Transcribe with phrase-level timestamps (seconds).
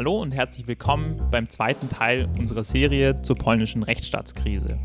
[0.00, 4.78] Hallo und herzlich willkommen beim zweiten Teil unserer Serie zur polnischen Rechtsstaatskrise.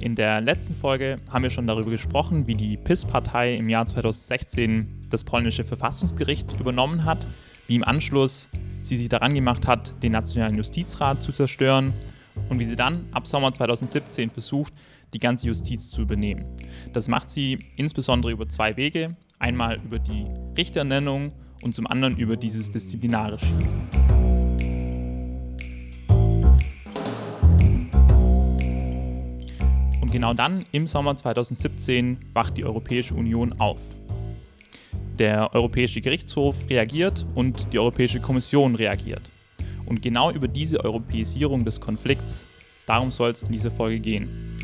[0.00, 5.06] In der letzten Folge haben wir schon darüber gesprochen, wie die PIS-Partei im Jahr 2016
[5.08, 7.28] das polnische Verfassungsgericht übernommen hat,
[7.68, 8.48] wie im Anschluss
[8.82, 11.92] sie sich daran gemacht hat, den Nationalen Justizrat zu zerstören
[12.48, 14.72] und wie sie dann ab Sommer 2017 versucht,
[15.14, 16.44] die ganze Justiz zu übernehmen.
[16.92, 19.14] Das macht sie insbesondere über zwei Wege.
[19.38, 20.26] Einmal über die
[20.56, 21.32] Richternennung
[21.62, 23.54] und zum anderen über dieses Disziplinarische.
[30.08, 33.82] Und genau dann, im Sommer 2017, wacht die Europäische Union auf.
[35.18, 39.30] Der Europäische Gerichtshof reagiert und die Europäische Kommission reagiert.
[39.84, 42.46] Und genau über diese Europäisierung des Konflikts,
[42.86, 44.56] darum soll es in dieser Folge gehen.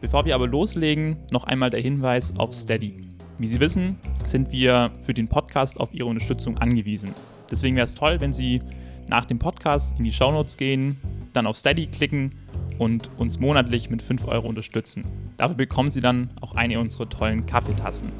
[0.00, 3.00] Bevor wir aber loslegen, noch einmal der Hinweis auf Steady.
[3.38, 7.10] Wie Sie wissen, sind wir für den Podcast auf Ihre Unterstützung angewiesen.
[7.50, 8.60] Deswegen wäre es toll, wenn Sie
[9.08, 11.00] nach dem Podcast in die Shownotes gehen,
[11.32, 12.32] dann auf Steady klicken
[12.78, 15.04] und uns monatlich mit 5 Euro unterstützen.
[15.36, 18.10] Dafür bekommen Sie dann auch eine unserer tollen Kaffeetassen.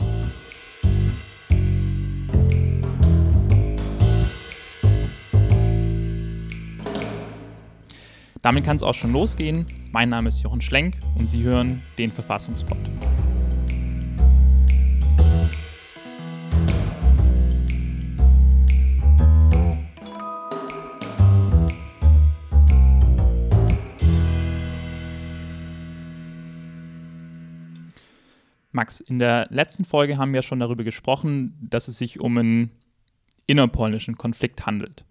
[8.43, 9.67] Damit kann es auch schon losgehen.
[9.93, 12.79] Mein Name ist Jochen Schlenk und Sie hören den Verfassungspod.
[28.81, 32.71] Max, in der letzten Folge haben wir schon darüber gesprochen, dass es sich um einen
[33.47, 35.05] innerpolnischen Konflikt handelt.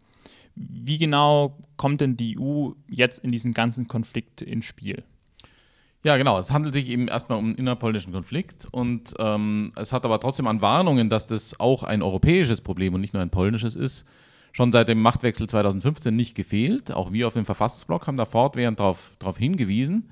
[0.55, 5.03] Wie genau kommt denn die EU jetzt in diesen ganzen Konflikt ins Spiel?
[6.03, 6.39] Ja, genau.
[6.39, 10.47] Es handelt sich eben erstmal um einen innerpolnischen Konflikt und ähm, es hat aber trotzdem
[10.47, 14.07] an Warnungen, dass das auch ein europäisches Problem und nicht nur ein polnisches ist,
[14.51, 16.91] schon seit dem Machtwechsel 2015 nicht gefehlt.
[16.91, 20.09] Auch wir auf dem Verfassungsblock haben da fortwährend darauf hingewiesen.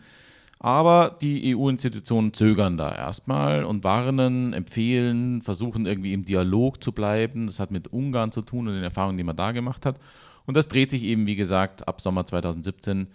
[0.60, 7.46] Aber die EU-Institutionen zögern da erstmal und warnen, empfehlen, versuchen irgendwie im Dialog zu bleiben.
[7.46, 10.00] Das hat mit Ungarn zu tun und den Erfahrungen, die man da gemacht hat.
[10.46, 13.08] Und das dreht sich eben, wie gesagt, ab Sommer 2017,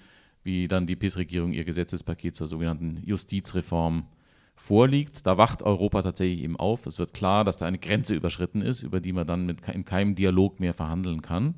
[0.45, 4.07] wie dann die PIS-Regierung ihr Gesetzespaket zur sogenannten Justizreform
[4.55, 5.27] vorliegt.
[5.27, 6.87] Da wacht Europa tatsächlich eben auf.
[6.87, 9.85] Es wird klar, dass da eine Grenze überschritten ist, über die man dann mit, in
[9.85, 11.55] keinem Dialog mehr verhandeln kann.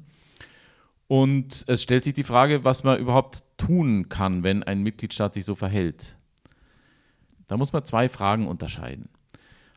[1.06, 5.44] Und es stellt sich die Frage, was man überhaupt tun kann, wenn ein Mitgliedstaat sich
[5.44, 6.16] so verhält.
[7.46, 9.08] Da muss man zwei Fragen unterscheiden.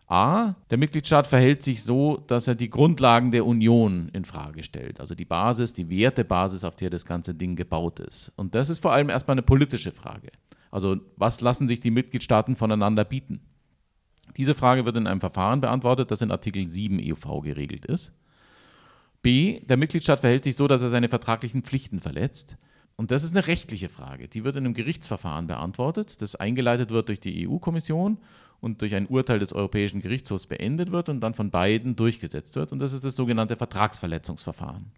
[0.09, 5.01] A, der Mitgliedstaat verhält sich so, dass er die Grundlagen der Union in Frage stellt,
[5.01, 8.31] also die Basis, die Wertebasis, auf der das ganze Ding gebaut ist.
[8.37, 10.29] Und das ist vor allem erstmal eine politische Frage.
[10.71, 13.41] Also, was lassen sich die Mitgliedstaaten voneinander bieten?
[14.37, 18.13] Diese Frage wird in einem Verfahren beantwortet, das in Artikel 7 EUV geregelt ist.
[19.21, 22.57] B, der Mitgliedstaat verhält sich so, dass er seine vertraglichen Pflichten verletzt.
[22.95, 24.27] Und das ist eine rechtliche Frage.
[24.27, 28.17] Die wird in einem Gerichtsverfahren beantwortet, das eingeleitet wird durch die EU-Kommission
[28.59, 32.71] und durch ein Urteil des Europäischen Gerichtshofs beendet wird und dann von beiden durchgesetzt wird.
[32.71, 34.91] Und das ist das sogenannte Vertragsverletzungsverfahren.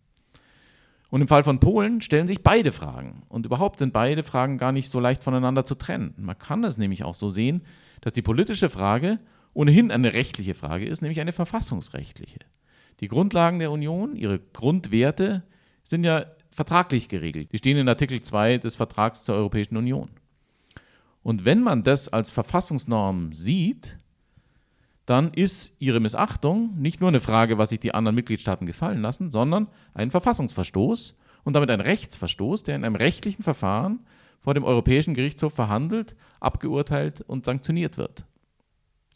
[1.10, 3.24] Und im Fall von Polen stellen sich beide Fragen.
[3.30, 6.14] Und überhaupt sind beide Fragen gar nicht so leicht voneinander zu trennen.
[6.18, 7.64] Man kann es nämlich auch so sehen,
[8.02, 9.20] dass die politische Frage
[9.54, 12.40] ohnehin eine rechtliche Frage ist, nämlich eine verfassungsrechtliche.
[13.00, 15.44] Die Grundlagen der Union, ihre Grundwerte
[15.84, 17.52] sind ja vertraglich geregelt.
[17.54, 20.10] Die stehen in Artikel 2 des Vertrags zur Europäischen Union.
[21.24, 23.98] Und wenn man das als Verfassungsnorm sieht,
[25.06, 29.32] dann ist ihre Missachtung nicht nur eine Frage, was sich die anderen Mitgliedstaaten gefallen lassen,
[29.32, 34.00] sondern ein Verfassungsverstoß und damit ein Rechtsverstoß, der in einem rechtlichen Verfahren
[34.42, 38.26] vor dem Europäischen Gerichtshof verhandelt, abgeurteilt und sanktioniert wird.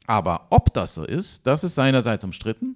[0.07, 2.75] Aber ob das so ist, das ist seinerseits umstritten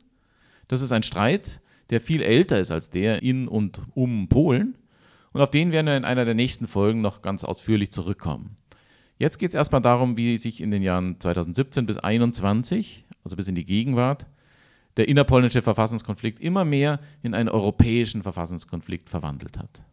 [0.67, 4.75] das ist ein Streit, der viel älter ist als der in und um Polen.
[5.33, 8.57] Und auf den werden wir in einer der nächsten Folgen noch ganz ausführlich zurückkommen.
[9.19, 13.47] Jetzt geht es erstmal darum, wie sich in den Jahren 2017 bis 2021, also bis
[13.47, 14.25] in die Gegenwart,
[14.97, 19.83] der innerpolnische Verfassungskonflikt immer mehr in einen europäischen Verfassungskonflikt verwandelt hat.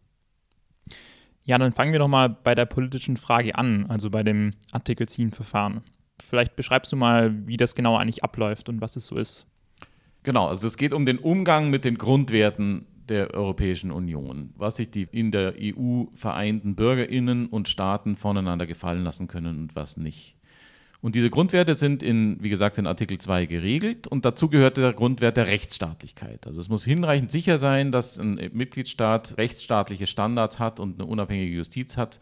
[1.43, 5.07] Ja, dann fangen wir doch mal bei der politischen Frage an, also bei dem Artikel
[5.07, 5.81] 7 Verfahren.
[6.23, 9.45] Vielleicht beschreibst du mal, wie das genau eigentlich abläuft und was es so ist.
[10.25, 14.89] Genau, also es geht um den Umgang mit den Grundwerten der Europäischen Union, was sich
[14.89, 20.35] die in der EU vereinten Bürgerinnen und Staaten voneinander gefallen lassen können und was nicht.
[20.99, 24.93] Und diese Grundwerte sind in, wie gesagt, in Artikel 2 geregelt und dazu gehört der
[24.93, 26.47] Grundwert der Rechtsstaatlichkeit.
[26.47, 31.55] Also es muss hinreichend sicher sein, dass ein Mitgliedstaat rechtsstaatliche Standards hat und eine unabhängige
[31.55, 32.19] Justiz hat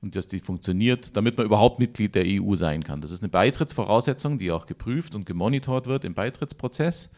[0.00, 3.02] und dass die funktioniert, damit man überhaupt Mitglied der EU sein kann.
[3.02, 7.10] Das ist eine Beitrittsvoraussetzung, die auch geprüft und gemonitort wird im Beitrittsprozess.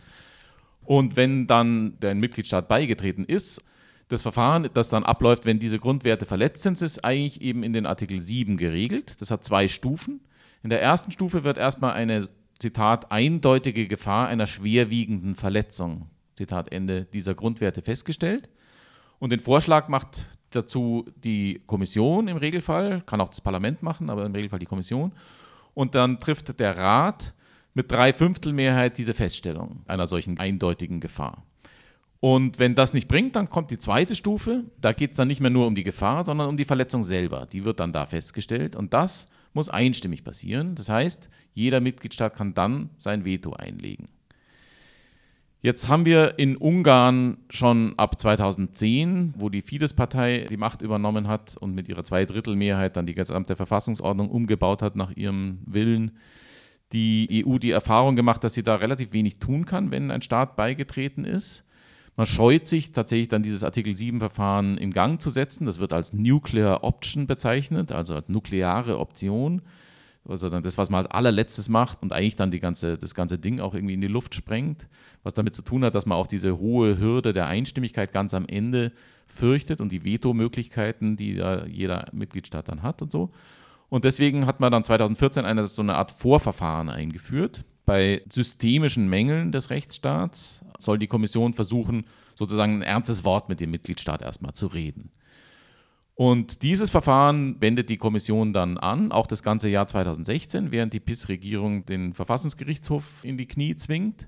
[0.85, 3.63] Und wenn dann der Mitgliedstaat beigetreten ist,
[4.09, 7.87] das Verfahren, das dann abläuft, wenn diese Grundwerte verletzt sind, ist eigentlich eben in den
[7.87, 9.21] Artikel 7 geregelt.
[9.21, 10.21] Das hat zwei Stufen.
[10.63, 12.29] In der ersten Stufe wird erstmal eine,
[12.59, 18.49] Zitat, eindeutige Gefahr einer schwerwiegenden Verletzung, Zitat Ende, dieser Grundwerte festgestellt.
[19.19, 24.25] Und den Vorschlag macht dazu die Kommission im Regelfall, kann auch das Parlament machen, aber
[24.25, 25.13] im Regelfall die Kommission.
[25.75, 27.35] Und dann trifft der Rat
[27.75, 31.44] mit drei Fünftel Mehrheit diese Feststellung einer solchen eindeutigen Gefahr.
[32.21, 34.65] Und wenn das nicht bringt, dann kommt die zweite Stufe.
[34.81, 37.47] Da geht es dann nicht mehr nur um die Gefahr, sondern um die Verletzung selber.
[37.53, 38.76] Die wird dann da festgestellt.
[38.76, 40.75] Und das muss einstimmig passieren.
[40.75, 44.09] Das heißt, jeder Mitgliedstaat kann dann sein Veto einlegen.
[45.61, 51.56] Jetzt haben wir in Ungarn schon ab 2010, wo die Fidesz-Partei die Macht übernommen hat
[51.56, 56.19] und mit ihrer Zweidrittelmehrheit dann die gesamte Verfassungsordnung umgebaut hat nach ihrem Willen,
[56.93, 60.57] die EU die Erfahrung gemacht, dass sie da relativ wenig tun kann, wenn ein Staat
[60.57, 61.65] beigetreten ist.
[62.17, 65.67] Man scheut sich tatsächlich dann dieses Artikel 7-Verfahren in Gang zu setzen.
[65.67, 69.63] Das wird als Nuclear Option bezeichnet, also als nukleare Option
[70.27, 73.39] also dann das, was man als allerletztes macht und eigentlich dann die ganze, das ganze
[73.39, 74.89] Ding auch irgendwie in die Luft sprengt,
[75.23, 78.47] was damit zu tun hat, dass man auch diese hohe Hürde der Einstimmigkeit ganz am
[78.47, 78.93] Ende
[79.27, 83.31] fürchtet und die Vetomöglichkeiten, die da jeder Mitgliedstaat dann hat und so.
[83.94, 87.64] Und deswegen hat man dann 2014 eine, so eine Art Vorverfahren eingeführt.
[87.87, 92.05] Bei systemischen Mängeln des Rechtsstaats soll die Kommission versuchen,
[92.35, 95.12] sozusagen ein ernstes Wort mit dem Mitgliedstaat erstmal zu reden.
[96.17, 100.99] Und dieses Verfahren wendet die Kommission dann an, auch das ganze Jahr 2016, während die
[100.99, 104.26] PIS-Regierung den Verfassungsgerichtshof in die Knie zwingt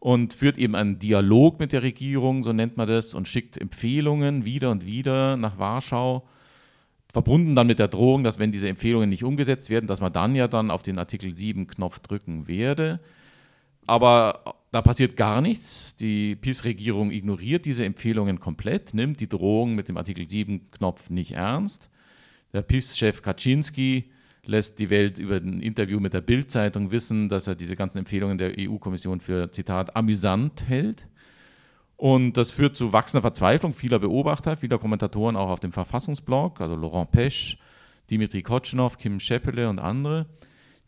[0.00, 4.44] und führt eben einen Dialog mit der Regierung, so nennt man das, und schickt Empfehlungen
[4.44, 6.26] wieder und wieder nach Warschau,
[7.12, 10.34] verbunden dann mit der Drohung, dass wenn diese Empfehlungen nicht umgesetzt werden, dass man dann
[10.34, 13.00] ja dann auf den Artikel 7-Knopf drücken werde.
[13.86, 15.96] Aber da passiert gar nichts.
[15.96, 21.90] Die PiS-Regierung ignoriert diese Empfehlungen komplett, nimmt die Drohung mit dem Artikel 7-Knopf nicht ernst.
[22.52, 24.10] Der PiS-Chef Kaczynski
[24.44, 28.38] lässt die Welt über ein Interview mit der Bild-Zeitung wissen, dass er diese ganzen Empfehlungen
[28.38, 31.06] der EU-Kommission für, Zitat, amüsant hält.
[32.00, 36.74] Und das führt zu wachsender Verzweiflung vieler Beobachter, vieler Kommentatoren auch auf dem Verfassungsblog, also
[36.74, 37.58] Laurent Pesch,
[38.10, 40.26] Dimitri Kotschnow, Kim Scheppele und andere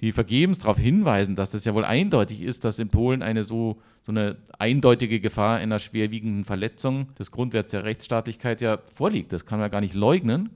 [0.02, 3.80] die vergebens darauf hinweisen, dass das ja wohl eindeutig ist, dass in Polen eine so,
[4.02, 9.32] so eine eindeutige Gefahr einer schwerwiegenden Verletzung des Grundwerts der Rechtsstaatlichkeit ja vorliegt.
[9.32, 10.50] Das kann man gar nicht leugnen.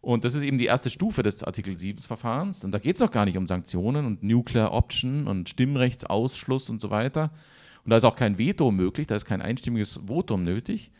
[0.00, 2.64] Und das ist eben die erste Stufe des Artikel 7 Verfahrens.
[2.64, 6.80] Und da geht es noch gar nicht um Sanktionen und Nuclear Option und Stimmrechtsausschluss und
[6.80, 7.30] so weiter.
[7.86, 10.90] Und da ist auch kein Veto möglich, da ist kein einstimmiges Votum nötig.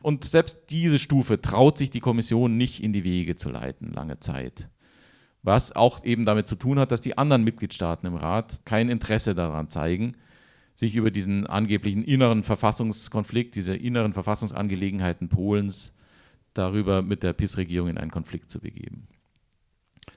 [0.00, 4.18] Und selbst diese Stufe traut sich die Kommission nicht in die Wege zu leiten, lange
[4.18, 4.68] Zeit
[5.42, 9.34] was auch eben damit zu tun hat, dass die anderen Mitgliedstaaten im Rat kein Interesse
[9.34, 10.16] daran zeigen,
[10.74, 15.92] sich über diesen angeblichen inneren Verfassungskonflikt, diese inneren Verfassungsangelegenheiten Polens
[16.54, 19.08] darüber mit der PIS-Regierung in einen Konflikt zu begeben.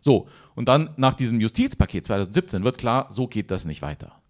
[0.02, 4.22] So, und dann nach diesem Justizpaket 2017 wird klar, so geht das nicht weiter.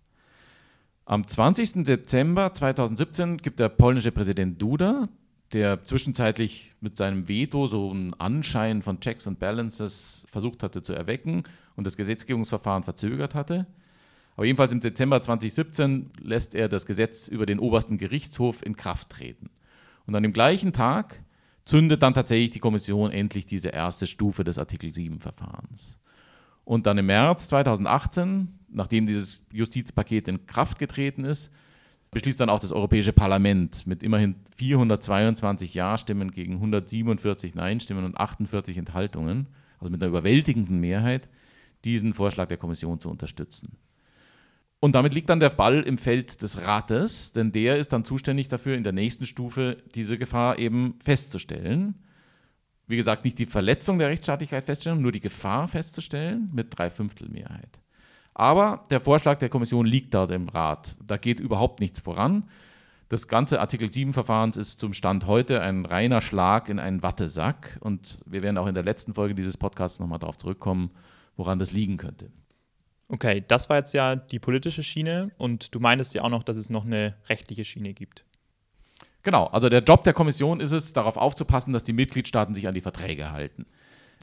[1.05, 1.83] Am 20.
[1.83, 5.07] Dezember 2017 gibt der polnische Präsident Duda
[5.53, 10.93] der zwischenzeitlich mit seinem Veto so einen Anschein von Checks and Balances versucht hatte zu
[10.93, 11.43] erwecken
[11.75, 13.67] und das Gesetzgebungsverfahren verzögert hatte.
[14.35, 19.11] Aber jedenfalls im Dezember 2017 lässt er das Gesetz über den obersten Gerichtshof in Kraft
[19.11, 19.49] treten.
[20.07, 21.23] Und an dem gleichen Tag
[21.63, 25.97] zündet dann tatsächlich die Kommission endlich diese erste Stufe des Artikel 7-Verfahrens.
[26.65, 31.51] Und dann im März 2018, nachdem dieses Justizpaket in Kraft getreten ist,
[32.11, 38.77] beschließt dann auch das Europäische Parlament mit immerhin 422 Ja-Stimmen gegen 147 Nein-Stimmen und 48
[38.77, 39.47] Enthaltungen,
[39.79, 41.27] also mit einer überwältigenden Mehrheit,
[41.83, 43.77] diesen Vorschlag der Kommission zu unterstützen.
[44.79, 48.49] Und damit liegt dann der Ball im Feld des Rates, denn der ist dann zuständig
[48.49, 51.95] dafür, in der nächsten Stufe diese Gefahr eben festzustellen.
[52.87, 57.79] Wie gesagt, nicht die Verletzung der Rechtsstaatlichkeit festzustellen, nur die Gefahr festzustellen mit Dreiviertelmehrheit.
[58.35, 60.97] Aber der Vorschlag der Kommission liegt dort im Rat.
[61.07, 62.43] Da geht überhaupt nichts voran.
[63.07, 67.77] Das ganze Artikel 7-Verfahrens ist zum Stand heute ein reiner Schlag in einen Wattesack.
[67.79, 70.91] Und wir werden auch in der letzten Folge dieses Podcasts nochmal darauf zurückkommen,
[71.37, 72.29] woran das liegen könnte.
[73.07, 76.57] Okay, das war jetzt ja die politische Schiene und du meintest ja auch noch, dass
[76.57, 78.25] es noch eine rechtliche Schiene gibt.
[79.21, 82.73] Genau, also der Job der Kommission ist es, darauf aufzupassen, dass die Mitgliedstaaten sich an
[82.73, 83.65] die Verträge halten.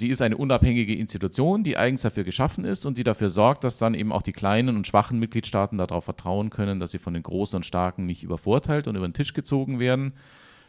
[0.02, 3.78] Sie ist eine unabhängige Institution, die eigens dafür geschaffen ist und die dafür sorgt, dass
[3.78, 7.23] dann eben auch die kleinen und schwachen Mitgliedstaaten darauf vertrauen können, dass sie von den
[7.23, 10.14] großen und starken nicht übervorteilt und über den Tisch gezogen werden.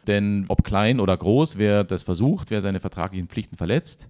[0.06, 4.08] Denn ob klein oder groß, wer das versucht, wer seine vertraglichen Pflichten verletzt,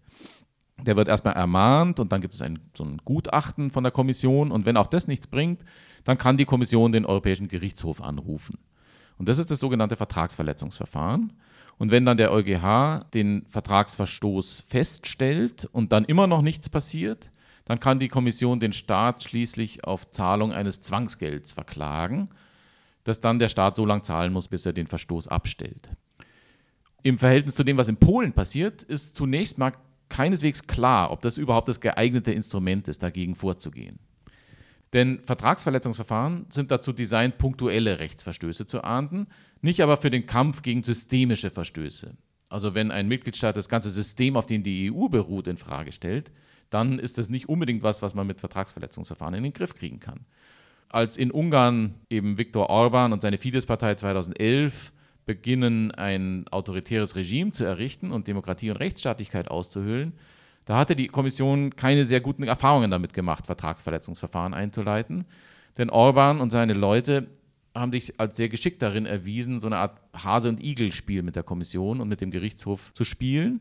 [0.85, 4.53] der wird erstmal ermahnt und dann gibt es ein, so ein Gutachten von der Kommission
[4.53, 5.65] und wenn auch das nichts bringt,
[6.05, 8.59] dann kann die Kommission den Europäischen Gerichtshof anrufen.
[9.17, 11.33] Und das ist das sogenannte Vertragsverletzungsverfahren.
[11.79, 17.31] Und wenn dann der EuGH den Vertragsverstoß feststellt und dann immer noch nichts passiert,
[17.65, 22.29] dann kann die Kommission den Staat schließlich auf Zahlung eines Zwangsgelds verklagen,
[23.05, 25.91] das dann der Staat so lange zahlen muss, bis er den Verstoß abstellt.
[27.03, 29.73] Im Verhältnis zu dem, was in Polen passiert, ist zunächst mal
[30.09, 33.99] keineswegs klar, ob das überhaupt das geeignete Instrument ist, dagegen vorzugehen.
[34.95, 39.27] Denn Vertragsverletzungsverfahren sind dazu designt, punktuelle Rechtsverstöße zu ahnden,
[39.61, 42.17] nicht aber für den Kampf gegen systemische Verstöße.
[42.49, 46.31] Also wenn ein Mitgliedstaat das ganze System, auf dem die EU beruht, in Frage stellt,
[46.71, 50.27] dann ist das nicht unbedingt was, was man mit Vertragsverletzungsverfahren in den Griff kriegen kann.
[50.89, 54.93] Als in Ungarn eben Viktor Orban und seine Fidesz-Partei 2011
[55.27, 60.13] beginnen, ein autoritäres Regime zu errichten und Demokratie und Rechtsstaatlichkeit auszuhöhlen,
[60.65, 65.25] da hatte die Kommission keine sehr guten Erfahrungen damit gemacht, Vertragsverletzungsverfahren einzuleiten.
[65.77, 67.29] Denn Orban und seine Leute
[67.75, 71.43] haben sich als sehr geschickt darin erwiesen, so eine Art Hase- und Igel-Spiel mit der
[71.43, 73.61] Kommission und mit dem Gerichtshof zu spielen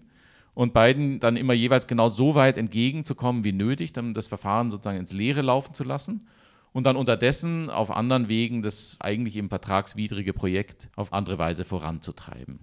[0.54, 5.00] und beiden dann immer jeweils genau so weit entgegenzukommen wie nötig, dann das Verfahren sozusagen
[5.00, 6.28] ins Leere laufen zu lassen
[6.74, 12.60] und dann unterdessen auf anderen Wegen das eigentlich im vertragswidrige Projekt auf andere Weise voranzutreiben.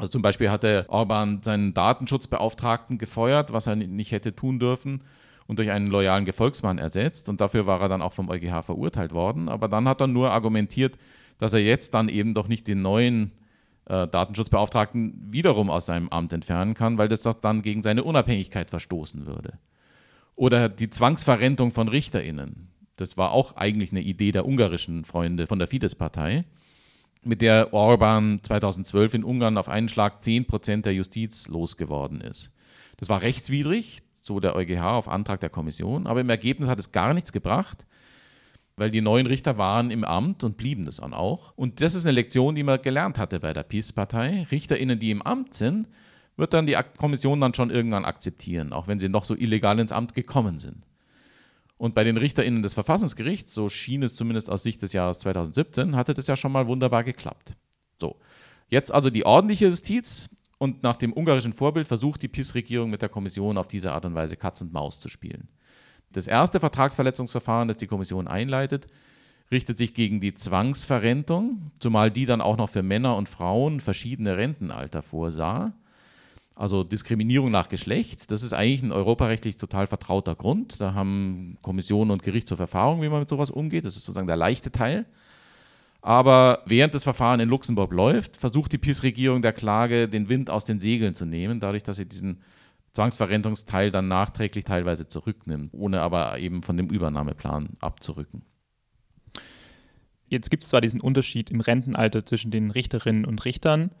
[0.00, 5.04] Also zum Beispiel hatte Orban seinen Datenschutzbeauftragten gefeuert, was er nicht hätte tun dürfen,
[5.46, 7.28] und durch einen loyalen Gefolgsmann ersetzt.
[7.28, 9.50] Und dafür war er dann auch vom EuGH verurteilt worden.
[9.50, 10.96] Aber dann hat er nur argumentiert,
[11.36, 13.32] dass er jetzt dann eben doch nicht den neuen
[13.84, 18.70] äh, Datenschutzbeauftragten wiederum aus seinem Amt entfernen kann, weil das doch dann gegen seine Unabhängigkeit
[18.70, 19.58] verstoßen würde.
[20.34, 22.68] Oder die Zwangsverrentung von RichterInnen.
[22.96, 26.46] Das war auch eigentlich eine Idee der ungarischen Freunde von der Fidesz-Partei
[27.22, 32.52] mit der Orban 2012 in Ungarn auf einen Schlag 10 Prozent der Justiz losgeworden ist.
[32.96, 36.92] Das war rechtswidrig, so der EuGH auf Antrag der Kommission, aber im Ergebnis hat es
[36.92, 37.86] gar nichts gebracht,
[38.76, 41.52] weil die neuen Richter waren im Amt und blieben das dann auch.
[41.56, 44.46] Und das ist eine Lektion, die man gelernt hatte bei der PiS-Partei.
[44.50, 45.88] RichterInnen, die im Amt sind,
[46.36, 49.92] wird dann die Kommission dann schon irgendwann akzeptieren, auch wenn sie noch so illegal ins
[49.92, 50.84] Amt gekommen sind.
[51.80, 55.96] Und bei den RichterInnen des Verfassungsgerichts, so schien es zumindest aus Sicht des Jahres 2017,
[55.96, 57.54] hatte das ja schon mal wunderbar geklappt.
[57.98, 58.16] So,
[58.68, 63.08] jetzt also die ordentliche Justiz und nach dem ungarischen Vorbild versucht die PiS-Regierung mit der
[63.08, 65.48] Kommission auf diese Art und Weise Katz und Maus zu spielen.
[66.12, 68.86] Das erste Vertragsverletzungsverfahren, das die Kommission einleitet,
[69.50, 74.36] richtet sich gegen die Zwangsverrentung, zumal die dann auch noch für Männer und Frauen verschiedene
[74.36, 75.72] Rentenalter vorsah.
[76.60, 80.78] Also Diskriminierung nach Geschlecht, das ist eigentlich ein europarechtlich total vertrauter Grund.
[80.78, 83.86] Da haben Kommissionen und Gerichtshof Erfahrung, wie man mit sowas umgeht.
[83.86, 85.06] Das ist sozusagen der leichte Teil.
[86.02, 90.66] Aber während das Verfahren in Luxemburg läuft, versucht die PiS-Regierung der Klage den Wind aus
[90.66, 92.42] den Segeln zu nehmen, dadurch, dass sie diesen
[92.92, 98.42] Zwangsverrentungsteil dann nachträglich teilweise zurücknimmt, ohne aber eben von dem Übernahmeplan abzurücken.
[100.28, 103.92] Jetzt gibt es zwar diesen Unterschied im Rentenalter zwischen den Richterinnen und Richtern,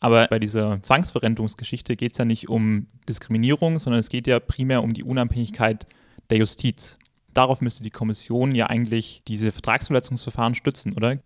[0.00, 4.82] aber bei dieser Zwangsverrentungsgeschichte geht es ja nicht um Diskriminierung, sondern es geht ja primär
[4.82, 5.86] um die Unabhängigkeit
[6.30, 6.98] der Justiz.
[7.34, 11.18] Darauf müsste die Kommission ja eigentlich diese Vertragsverletzungsverfahren stützen, oder?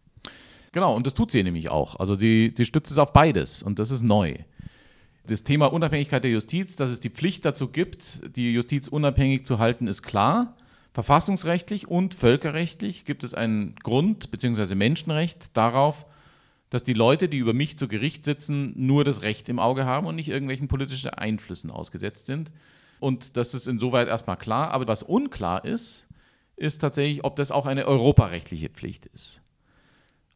[0.72, 1.96] Genau, und das tut sie nämlich auch.
[2.00, 4.34] Also sie, sie stützt es auf beides und das ist neu.
[5.26, 9.60] Das Thema Unabhängigkeit der Justiz, dass es die Pflicht dazu gibt, die Justiz unabhängig zu
[9.60, 10.56] halten, ist klar.
[10.92, 14.74] Verfassungsrechtlich und völkerrechtlich gibt es ein Grund- bzw.
[14.74, 16.06] Menschenrecht darauf,
[16.74, 20.08] dass die Leute, die über mich zu Gericht sitzen, nur das Recht im Auge haben
[20.08, 22.50] und nicht irgendwelchen politischen Einflüssen ausgesetzt sind.
[22.98, 24.72] Und das ist insoweit erstmal klar.
[24.72, 26.08] Aber was unklar ist,
[26.56, 29.40] ist tatsächlich, ob das auch eine europarechtliche Pflicht ist.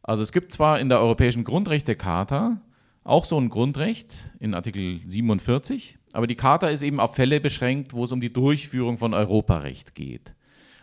[0.01, 2.61] Also es gibt zwar in der Europäischen Grundrechtecharta
[3.03, 7.91] auch so ein Grundrecht in Artikel 47, aber die Charta ist eben auf Fälle beschränkt,
[7.91, 10.35] wo es um die Durchführung von Europarecht geht.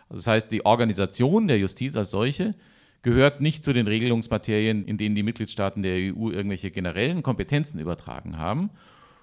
[0.07, 2.53] Also das heißt, die Organisation der Justiz als solche
[3.01, 8.37] gehört nicht zu den Regelungsmaterien, in denen die Mitgliedstaaten der EU irgendwelche generellen Kompetenzen übertragen
[8.37, 8.69] haben.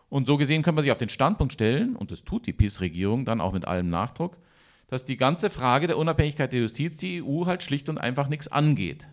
[0.09, 3.25] Und so gesehen kann man sich auf den Standpunkt stellen, und das tut die PiS-Regierung
[3.25, 4.37] dann auch mit allem Nachdruck,
[4.89, 8.49] dass die ganze Frage der Unabhängigkeit der Justiz die EU halt schlicht und einfach nichts
[8.49, 9.07] angeht.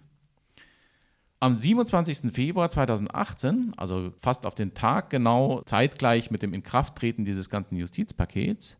[1.40, 2.32] Am 27.
[2.32, 8.78] Februar 2018, also fast auf den Tag genau zeitgleich mit dem Inkrafttreten dieses ganzen Justizpakets,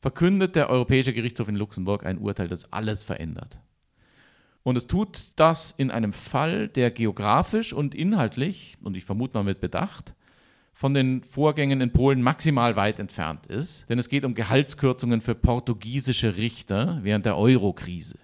[0.00, 3.60] verkündet der Europäische Gerichtshof in Luxemburg ein Urteil, das alles verändert.
[4.62, 9.42] Und es tut das in einem Fall, der geografisch und inhaltlich, und ich vermute mal
[9.42, 10.14] mit Bedacht,
[10.72, 15.34] von den Vorgängen in Polen maximal weit entfernt ist, denn es geht um Gehaltskürzungen für
[15.34, 18.18] portugiesische Richter während der Euro-Krise.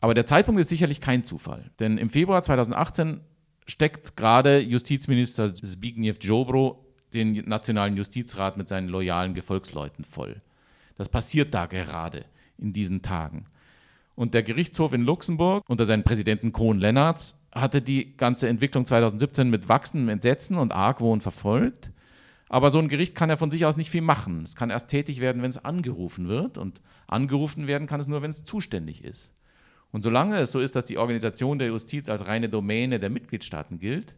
[0.00, 3.20] Aber der Zeitpunkt ist sicherlich kein Zufall, denn im Februar 2018
[3.66, 10.40] steckt gerade Justizminister Zbigniew Jobro den Nationalen Justizrat mit seinen loyalen Gefolgsleuten voll.
[10.96, 12.24] Das passiert da gerade
[12.58, 13.46] in diesen Tagen.
[14.18, 19.48] Und der Gerichtshof in Luxemburg unter seinen Präsidenten Kohn Lennartz hatte die ganze Entwicklung 2017
[19.48, 21.92] mit wachsendem Entsetzen und Argwohn verfolgt.
[22.48, 24.42] Aber so ein Gericht kann ja von sich aus nicht viel machen.
[24.42, 26.58] Es kann erst tätig werden, wenn es angerufen wird.
[26.58, 29.32] Und angerufen werden kann es nur, wenn es zuständig ist.
[29.92, 33.78] Und solange es so ist, dass die Organisation der Justiz als reine Domäne der Mitgliedstaaten
[33.78, 34.16] gilt,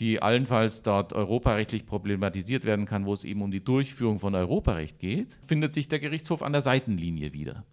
[0.00, 4.98] die allenfalls dort europarechtlich problematisiert werden kann, wo es eben um die Durchführung von Europarecht
[4.98, 7.64] geht, findet sich der Gerichtshof an der Seitenlinie wieder.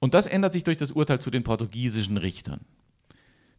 [0.00, 2.60] Und das ändert sich durch das Urteil zu den portugiesischen Richtern.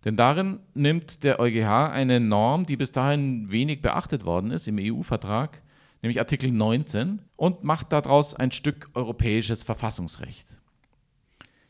[0.04, 4.80] Denn darin nimmt der EuGH eine Norm, die bis dahin wenig beachtet worden ist im
[4.80, 5.62] EU-Vertrag,
[6.02, 10.48] nämlich Artikel 19, und macht daraus ein Stück europäisches Verfassungsrecht.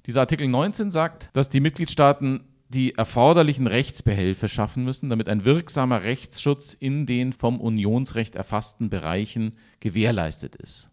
[0.06, 6.04] Dieser Artikel 19 sagt, dass die Mitgliedstaaten die erforderlichen Rechtsbehelfe schaffen müssen, damit ein wirksamer
[6.04, 10.91] Rechtsschutz in den vom Unionsrecht erfassten Bereichen gewährleistet ist.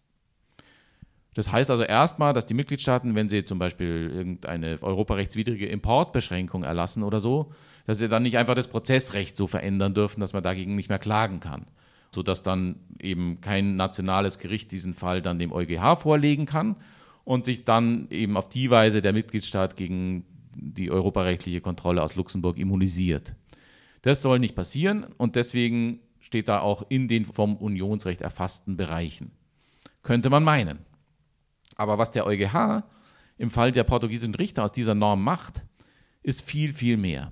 [1.39, 7.01] Das heißt also erstmal, dass die Mitgliedstaaten, wenn sie zum Beispiel irgendeine europarechtswidrige Importbeschränkung erlassen
[7.01, 7.53] oder so,
[7.87, 10.99] dass sie dann nicht einfach das Prozessrecht so verändern dürfen, dass man dagegen nicht mehr
[10.99, 11.65] klagen kann.
[12.13, 16.75] Sodass dann eben kein nationales Gericht diesen Fall dann dem EuGH vorlegen kann
[17.23, 20.25] und sich dann eben auf die Weise der Mitgliedstaat gegen
[20.57, 23.33] die europarechtliche Kontrolle aus Luxemburg immunisiert.
[24.01, 29.31] Das soll nicht passieren und deswegen steht da auch in den vom Unionsrecht erfassten Bereichen.
[30.03, 30.88] Könnte man meinen.
[31.79, 32.83] Aber was der EuGH
[33.37, 35.63] im Fall der portugiesischen Richter aus dieser Norm macht,
[36.21, 37.31] ist viel, viel mehr.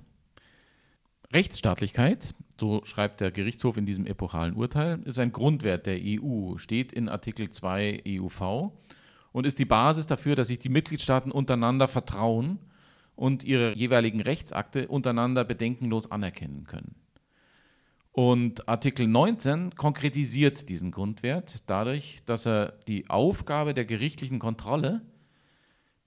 [1.30, 6.94] Rechtsstaatlichkeit, so schreibt der Gerichtshof in diesem epochalen Urteil, ist ein Grundwert der EU, steht
[6.94, 8.72] in Artikel 2 EUV
[9.32, 12.58] und ist die Basis dafür, dass sich die Mitgliedstaaten untereinander vertrauen
[13.16, 16.94] und ihre jeweiligen Rechtsakte untereinander bedenkenlos anerkennen können.
[18.18, 25.02] Und Artikel 19 konkretisiert diesen Grundwert dadurch, dass er die Aufgabe der gerichtlichen Kontrolle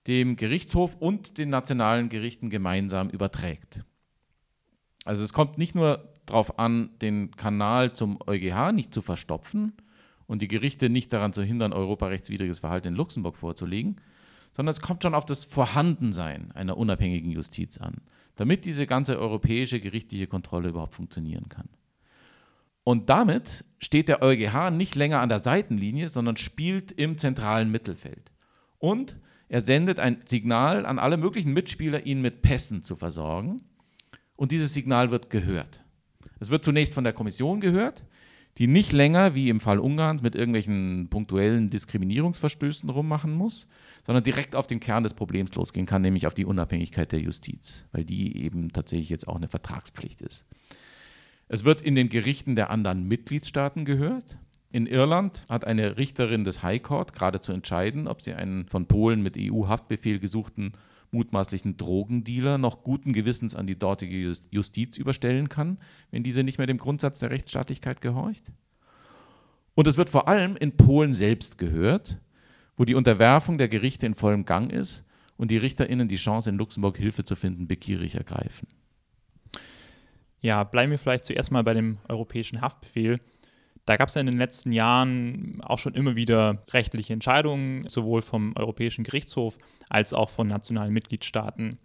[0.07, 3.85] dem Gerichtshof und den nationalen Gerichten gemeinsam überträgt.
[5.05, 9.71] Also es kommt nicht nur darauf an, den Kanal zum EuGH nicht zu verstopfen
[10.27, 14.01] und die Gerichte nicht daran zu hindern, europarechtswidriges Verhalten in Luxemburg vorzulegen,
[14.51, 18.01] sondern es kommt schon auf das Vorhandensein einer unabhängigen Justiz an,
[18.35, 21.69] damit diese ganze europäische gerichtliche Kontrolle überhaupt funktionieren kann.
[22.83, 28.31] Und damit steht der EuGH nicht länger an der Seitenlinie, sondern spielt im zentralen Mittelfeld.
[28.77, 29.15] Und
[29.49, 33.61] er sendet ein Signal an alle möglichen Mitspieler, ihn mit Pässen zu versorgen.
[34.35, 35.83] Und dieses Signal wird gehört.
[36.39, 38.03] Es wird zunächst von der Kommission gehört,
[38.57, 43.67] die nicht länger, wie im Fall Ungarns, mit irgendwelchen punktuellen Diskriminierungsverstößen rummachen muss,
[44.05, 47.85] sondern direkt auf den Kern des Problems losgehen kann, nämlich auf die Unabhängigkeit der Justiz,
[47.91, 50.45] weil die eben tatsächlich jetzt auch eine Vertragspflicht ist.
[51.53, 54.37] Es wird in den Gerichten der anderen Mitgliedstaaten gehört.
[54.71, 58.85] In Irland hat eine Richterin des High Court gerade zu entscheiden, ob sie einen von
[58.85, 60.71] Polen mit EU-Haftbefehl gesuchten
[61.11, 65.77] mutmaßlichen Drogendealer noch guten Gewissens an die dortige Justiz überstellen kann,
[66.09, 68.45] wenn diese nicht mehr dem Grundsatz der Rechtsstaatlichkeit gehorcht.
[69.75, 72.17] Und es wird vor allem in Polen selbst gehört,
[72.77, 75.03] wo die Unterwerfung der Gerichte in vollem Gang ist
[75.35, 78.69] und die RichterInnen die Chance, in Luxemburg Hilfe zu finden, begierig ergreifen.
[80.41, 83.19] Ja, bleiben wir vielleicht zuerst mal bei dem europäischen Haftbefehl.
[83.85, 88.21] Da gab es ja in den letzten Jahren auch schon immer wieder rechtliche Entscheidungen, sowohl
[88.21, 89.57] vom Europäischen Gerichtshof
[89.89, 91.79] als auch von nationalen Mitgliedstaaten.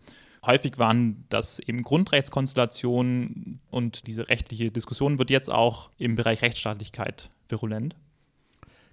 [0.45, 7.31] Häufig waren das eben Grundrechtskonstellationen und diese rechtliche Diskussion wird jetzt auch im Bereich Rechtsstaatlichkeit
[7.49, 7.97] virulent.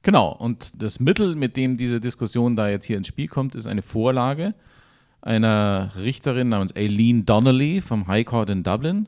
[0.02, 3.68] Genau, und das Mittel, mit dem diese Diskussion da jetzt hier ins Spiel kommt, ist
[3.68, 4.52] eine Vorlage
[5.22, 9.08] einer Richterin namens Aileen Donnelly vom High Court in Dublin.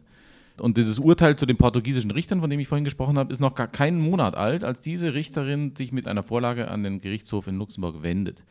[0.57, 3.55] Und dieses Urteil zu den portugiesischen Richtern, von dem ich vorhin gesprochen habe, ist noch
[3.55, 7.57] gar keinen Monat alt, als diese Richterin sich mit einer Vorlage an den Gerichtshof in
[7.57, 8.45] Luxemburg wendet.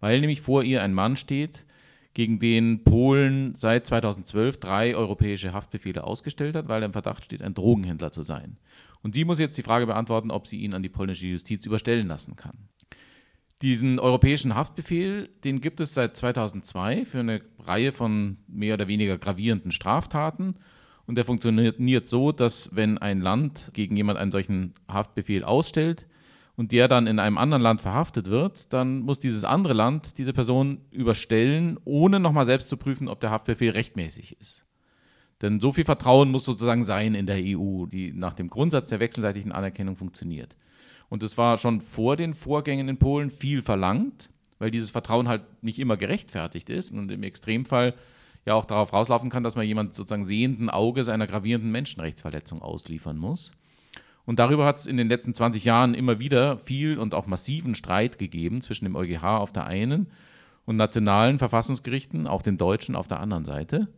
[0.00, 1.66] Weil nämlich vor ihr ein Mann steht,
[2.14, 7.42] gegen den Polen seit 2012 drei europäische Haftbefehle ausgestellt hat, weil er im Verdacht steht,
[7.42, 8.56] ein Drogenhändler zu sein.
[9.02, 12.08] Und sie muss jetzt die Frage beantworten, ob sie ihn an die polnische Justiz überstellen
[12.08, 12.68] lassen kann.
[13.62, 19.18] Diesen europäischen Haftbefehl, den gibt es seit 2002 für eine Reihe von mehr oder weniger
[19.18, 20.56] gravierenden Straftaten.
[21.10, 26.06] Und der funktioniert so, dass wenn ein Land gegen jemand einen solchen Haftbefehl ausstellt
[26.54, 30.32] und der dann in einem anderen Land verhaftet wird, dann muss dieses andere Land diese
[30.32, 34.62] Person überstellen, ohne nochmal selbst zu prüfen, ob der Haftbefehl rechtmäßig ist.
[35.42, 39.00] Denn so viel Vertrauen muss sozusagen sein in der EU, die nach dem Grundsatz der
[39.00, 40.54] wechselseitigen Anerkennung funktioniert.
[41.08, 45.42] Und es war schon vor den Vorgängen in Polen viel verlangt, weil dieses Vertrauen halt
[45.60, 47.94] nicht immer gerechtfertigt ist und im Extremfall
[48.46, 53.16] ja auch darauf rauslaufen kann, dass man jemand sozusagen sehenden Auges einer gravierenden Menschenrechtsverletzung ausliefern
[53.16, 53.52] muss.
[54.26, 57.74] Und darüber hat es in den letzten 20 Jahren immer wieder viel und auch massiven
[57.74, 60.08] Streit gegeben zwischen dem EuGH auf der einen
[60.66, 63.88] und nationalen Verfassungsgerichten, auch den deutschen auf der anderen Seite.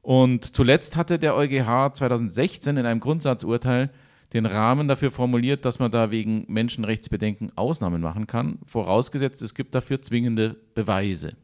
[0.00, 3.90] Und zuletzt hatte der EuGH 2016 in einem Grundsatzurteil
[4.32, 9.74] den Rahmen dafür formuliert, dass man da wegen Menschenrechtsbedenken Ausnahmen machen kann, vorausgesetzt es gibt
[9.74, 11.36] dafür zwingende Beweise.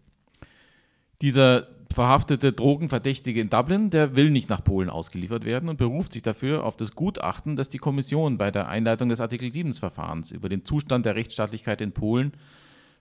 [1.20, 6.22] Dieser verhaftete Drogenverdächtige in Dublin, der will nicht nach Polen ausgeliefert werden und beruft sich
[6.22, 10.64] dafür auf das Gutachten, das die Kommission bei der Einleitung des Artikel 7-Verfahrens über den
[10.64, 12.33] Zustand der Rechtsstaatlichkeit in Polen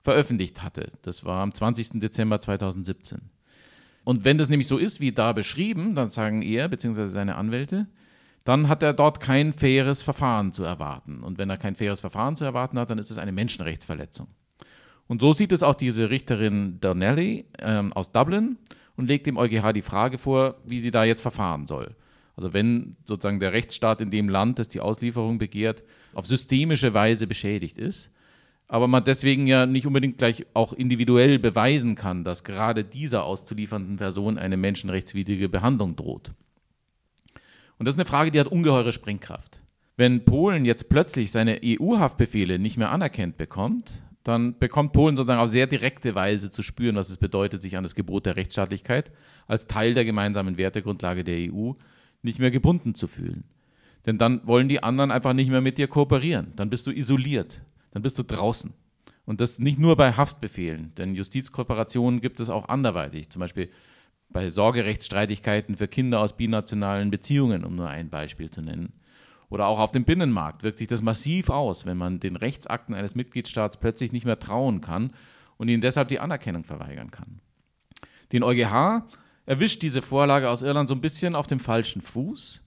[0.04, 0.92] veröffentlicht hatte.
[1.02, 2.00] Das war am 20.
[2.00, 3.30] Dezember 2017.
[4.04, 7.08] Und wenn das nämlich so ist, wie da beschrieben, dann sagen er bzw.
[7.08, 7.88] seine Anwälte,
[8.46, 11.22] dann hat er dort kein faires Verfahren zu erwarten.
[11.24, 14.28] Und wenn er kein faires Verfahren zu erwarten hat, dann ist es eine Menschenrechtsverletzung.
[15.08, 18.58] Und so sieht es auch diese Richterin Donnelly ähm, aus Dublin
[18.98, 21.96] und legt dem EuGH die Frage vor, wie sie da jetzt verfahren soll.
[22.36, 27.26] Also wenn sozusagen der Rechtsstaat in dem Land, das die Auslieferung begehrt, auf systemische Weise
[27.26, 28.12] beschädigt ist,
[28.68, 33.98] aber man deswegen ja nicht unbedingt gleich auch individuell beweisen kann, dass gerade dieser auszuliefernden
[33.98, 36.34] Person eine menschenrechtswidrige Behandlung droht.
[37.80, 39.62] Und das ist eine Frage, die hat ungeheure Sprengkraft.
[39.96, 45.50] Wenn Polen jetzt plötzlich seine EU-Haftbefehle nicht mehr anerkennt bekommt, dann bekommt Polen sozusagen auf
[45.50, 49.12] sehr direkte Weise zu spüren, was es bedeutet, sich an das Gebot der Rechtsstaatlichkeit
[49.48, 51.74] als Teil der gemeinsamen Wertegrundlage der EU
[52.22, 53.46] nicht mehr gebunden zu fühlen.
[54.06, 56.54] Denn dann wollen die anderen einfach nicht mehr mit dir kooperieren.
[56.56, 57.62] Dann bist du isoliert.
[57.92, 58.74] Dann bist du draußen.
[59.26, 63.30] Und das nicht nur bei Haftbefehlen, denn Justizkooperationen gibt es auch anderweitig.
[63.30, 63.70] Zum Beispiel
[64.30, 68.94] bei Sorgerechtsstreitigkeiten für Kinder aus binationalen Beziehungen, um nur ein Beispiel zu nennen.
[69.50, 73.16] Oder auch auf dem Binnenmarkt wirkt sich das massiv aus, wenn man den Rechtsakten eines
[73.16, 75.12] Mitgliedstaats plötzlich nicht mehr trauen kann
[75.58, 77.40] und ihnen deshalb die Anerkennung verweigern kann.
[78.34, 79.04] Den EuGH
[79.46, 82.62] erwischt diese Vorlage aus Irland so ein bisschen auf dem falschen Fuß,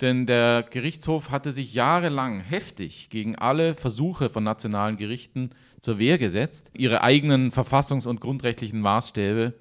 [0.00, 6.18] denn der Gerichtshof hatte sich jahrelang heftig gegen alle Versuche von nationalen Gerichten zur Wehr
[6.18, 9.54] gesetzt, ihre eigenen verfassungs- und grundrechtlichen Maßstäbe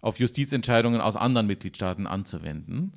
[0.00, 2.92] auf Justizentscheidungen aus anderen Mitgliedstaaten anzuwenden.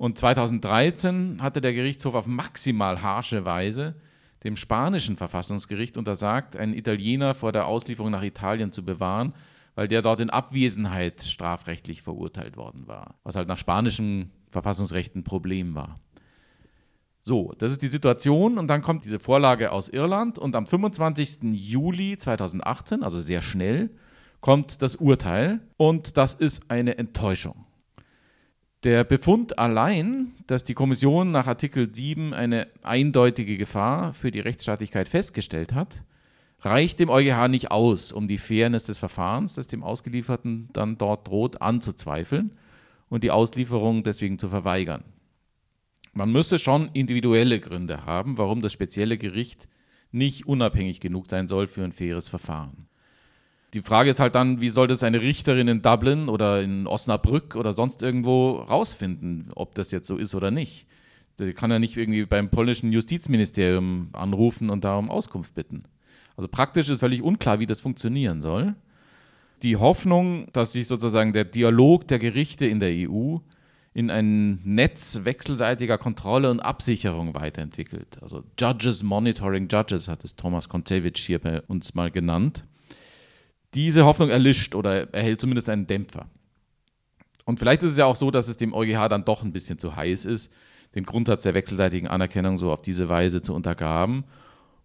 [0.00, 3.96] Und 2013 hatte der Gerichtshof auf maximal harsche Weise
[4.44, 9.34] dem spanischen Verfassungsgericht untersagt, einen Italiener vor der Auslieferung nach Italien zu bewahren,
[9.74, 15.22] weil der dort in Abwesenheit strafrechtlich verurteilt worden war, was halt nach spanischem Verfassungsrecht ein
[15.22, 16.00] Problem war.
[17.20, 21.40] So, das ist die Situation und dann kommt diese Vorlage aus Irland und am 25.
[21.52, 23.90] Juli 2018, also sehr schnell,
[24.40, 27.66] kommt das Urteil und das ist eine Enttäuschung.
[28.82, 35.06] Der Befund allein, dass die Kommission nach Artikel 7 eine eindeutige Gefahr für die Rechtsstaatlichkeit
[35.06, 36.02] festgestellt hat,
[36.60, 41.28] reicht dem EuGH nicht aus, um die Fairness des Verfahrens, das dem Ausgelieferten dann dort
[41.28, 42.52] droht, anzuzweifeln
[43.10, 45.04] und die Auslieferung deswegen zu verweigern.
[46.14, 49.68] Man müsse schon individuelle Gründe haben, warum das spezielle Gericht
[50.10, 52.86] nicht unabhängig genug sein soll für ein faires Verfahren.
[53.72, 57.54] Die Frage ist halt dann, wie soll das eine Richterin in Dublin oder in Osnabrück
[57.54, 60.86] oder sonst irgendwo rausfinden, ob das jetzt so ist oder nicht.
[61.38, 65.84] Die kann ja nicht irgendwie beim polnischen Justizministerium anrufen und darum Auskunft bitten.
[66.36, 68.74] Also praktisch ist völlig unklar, wie das funktionieren soll.
[69.62, 73.36] Die Hoffnung, dass sich sozusagen der Dialog der Gerichte in der EU
[73.92, 78.18] in ein Netz wechselseitiger Kontrolle und Absicherung weiterentwickelt.
[78.22, 82.64] Also Judges Monitoring Judges hat es Thomas Kontewitsch hier bei uns mal genannt
[83.74, 86.26] diese Hoffnung erlischt oder erhält zumindest einen Dämpfer.
[87.44, 89.78] Und vielleicht ist es ja auch so, dass es dem EuGH dann doch ein bisschen
[89.78, 90.52] zu heiß ist,
[90.94, 94.24] den Grundsatz der wechselseitigen Anerkennung so auf diese Weise zu untergraben.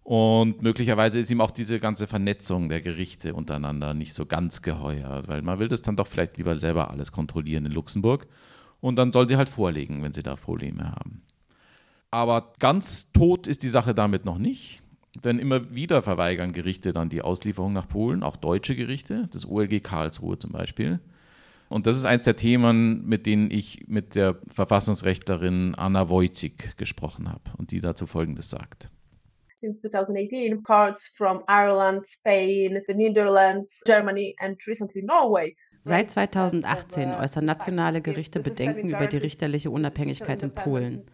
[0.02, 5.24] Und möglicherweise ist ihm auch diese ganze Vernetzung der Gerichte untereinander nicht so ganz geheuer,
[5.26, 8.28] weil man will das dann doch vielleicht lieber selber alles kontrollieren in Luxemburg.
[8.80, 11.22] Und dann soll sie halt vorlegen, wenn sie da Probleme haben.
[12.12, 14.80] Aber ganz tot ist die Sache damit noch nicht.
[15.24, 19.82] Denn immer wieder verweigern Gerichte dann die Auslieferung nach Polen, auch deutsche Gerichte, das OLG
[19.82, 21.00] Karlsruhe zum Beispiel.
[21.68, 27.28] Und das ist eins der Themen, mit denen ich mit der Verfassungsrechtlerin Anna Wojcik gesprochen
[27.28, 28.90] habe und die dazu Folgendes sagt.
[29.56, 37.44] Since 2018, parts from Ireland, Spain, the Netherlands, Germany and recently Norway Seit 2018 äußern
[37.44, 41.04] nationale Gerichte Bedenken über die richterliche Unabhängigkeit in Polen.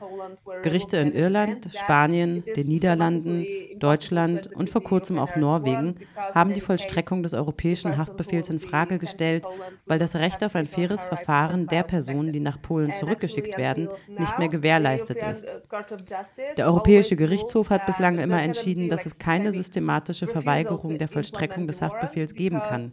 [0.63, 3.45] Gerichte in Irland, Spanien, den Niederlanden,
[3.79, 5.97] Deutschland und vor kurzem auch Norwegen
[6.35, 9.45] haben die Vollstreckung des europäischen Haftbefehls in Frage gestellt,
[9.85, 14.39] weil das Recht auf ein faires Verfahren der Personen, die nach Polen zurückgeschickt werden, nicht
[14.39, 15.55] mehr gewährleistet ist.
[16.57, 21.83] Der Europäische Gerichtshof hat bislang immer entschieden, dass es keine systematische Verweigerung der Vollstreckung des
[21.83, 22.91] Haftbefehls geben kann.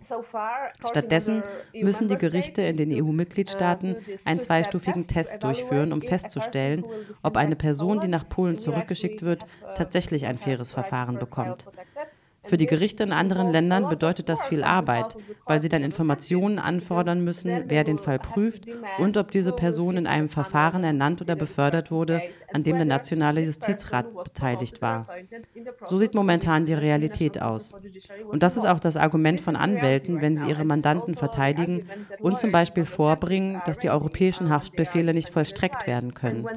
[0.85, 1.41] Stattdessen
[1.73, 6.83] müssen die Gerichte in den EU-Mitgliedstaaten einen zweistufigen Test durchführen, um festzustellen,
[7.23, 11.67] ob eine Person, die nach Polen zurückgeschickt wird, tatsächlich ein faires Verfahren bekommt.
[12.43, 17.23] Für die Gerichte in anderen Ländern bedeutet das viel Arbeit, weil sie dann Informationen anfordern
[17.23, 18.65] müssen, wer den Fall prüft
[18.97, 22.21] und ob diese Person in einem Verfahren ernannt oder befördert wurde,
[22.53, 25.05] an dem der Nationale Justizrat beteiligt war.
[25.85, 27.75] So sieht momentan die Realität aus.
[28.27, 31.87] Und das ist auch das Argument von Anwälten, wenn sie ihre Mandanten verteidigen
[32.19, 36.47] und zum Beispiel vorbringen, dass die europäischen Haftbefehle nicht vollstreckt werden können.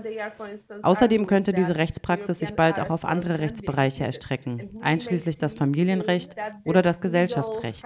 [0.82, 6.36] Außerdem könnte diese Rechtspraxis sich bald auch auf andere Rechtsbereiche erstrecken, einschließlich das Familien Familienrecht
[6.64, 7.84] oder das Gesellschaftsrecht.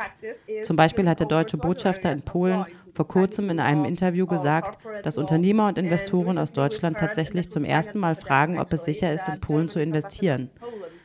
[0.62, 5.18] Zum Beispiel hat der deutsche Botschafter in Polen vor kurzem in einem Interview gesagt, dass
[5.18, 9.40] Unternehmer und Investoren aus Deutschland tatsächlich zum ersten Mal fragen, ob es sicher ist, in
[9.40, 10.50] Polen zu investieren.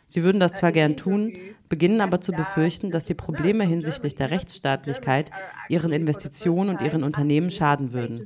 [0.07, 1.33] Sie würden das zwar gern tun,
[1.69, 5.31] beginnen aber zu befürchten, dass die Probleme hinsichtlich der Rechtsstaatlichkeit
[5.69, 8.21] ihren Investitionen und ihren Unternehmen schaden würden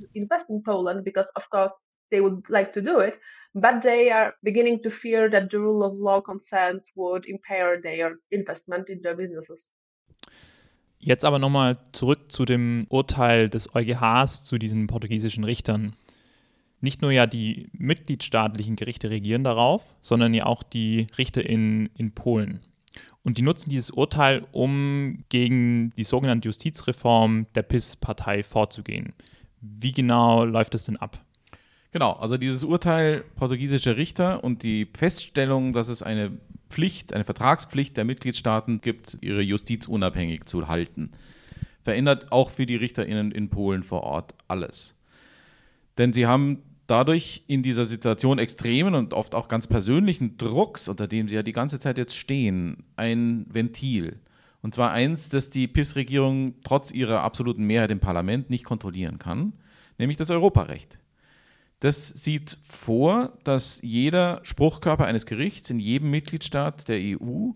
[3.55, 8.17] but they are beginning to fear that the rule of law concerns would impair their
[8.29, 9.71] investment in their businesses.
[10.99, 15.95] Jetzt aber nochmal zurück zu dem Urteil des EuGHs zu diesen portugiesischen Richtern.
[16.81, 22.11] Nicht nur ja die mitgliedstaatlichen Gerichte regieren darauf, sondern ja auch die Richter in, in
[22.13, 22.59] Polen.
[23.23, 29.13] Und die nutzen dieses Urteil, um gegen die sogenannte Justizreform der PIS-Partei vorzugehen.
[29.61, 31.24] Wie genau läuft das denn ab?
[31.95, 36.37] Genau, also dieses Urteil portugiesischer Richter und die Feststellung, dass es eine
[36.69, 41.13] Pflicht, eine Vertragspflicht der Mitgliedstaaten gibt, ihre Justiz unabhängig zu halten,
[41.85, 44.97] verändert auch für die RichterInnen in Polen vor Ort alles.
[45.97, 51.07] Denn sie haben dadurch in dieser Situation extremen und oft auch ganz persönlichen Drucks, unter
[51.07, 54.19] dem sie ja die ganze Zeit jetzt stehen, ein Ventil.
[54.61, 59.53] Und zwar eins, das die PIS-Regierung trotz ihrer absoluten Mehrheit im Parlament nicht kontrollieren kann,
[59.97, 60.99] nämlich das Europarecht.
[61.79, 67.51] Das sieht vor, dass jeder Spruchkörper eines Gerichts in jedem Mitgliedstaat der EU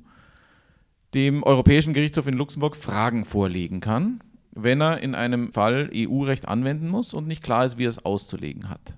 [1.14, 6.90] dem Europäischen Gerichtshof in Luxemburg Fragen vorlegen kann, wenn er in einem Fall EU-Recht anwenden
[6.90, 8.96] muss und nicht klar ist, wie er es auszulegen hat.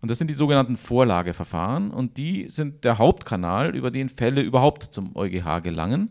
[0.00, 4.84] Und das sind die sogenannten Vorlageverfahren und die sind der Hauptkanal, über den Fälle überhaupt
[4.84, 6.08] zum EuGH gelangen.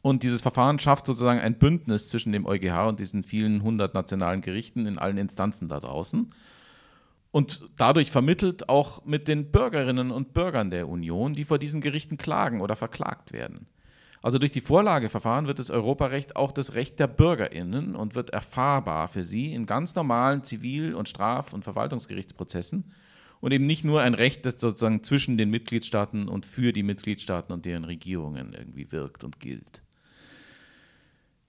[0.00, 4.40] Und dieses Verfahren schafft sozusagen ein Bündnis zwischen dem EuGH und diesen vielen hundert nationalen
[4.40, 6.30] Gerichten in allen Instanzen da draußen
[7.38, 12.16] und dadurch vermittelt auch mit den Bürgerinnen und Bürgern der Union, die vor diesen Gerichten
[12.16, 13.68] klagen oder verklagt werden.
[14.22, 19.06] Also durch die Vorlageverfahren wird das Europarecht auch das Recht der Bürgerinnen und wird erfahrbar
[19.06, 22.92] für sie in ganz normalen Zivil- und Straf- und Verwaltungsgerichtsprozessen
[23.40, 27.52] und eben nicht nur ein Recht, das sozusagen zwischen den Mitgliedstaaten und für die Mitgliedstaaten
[27.52, 29.84] und deren Regierungen irgendwie wirkt und gilt.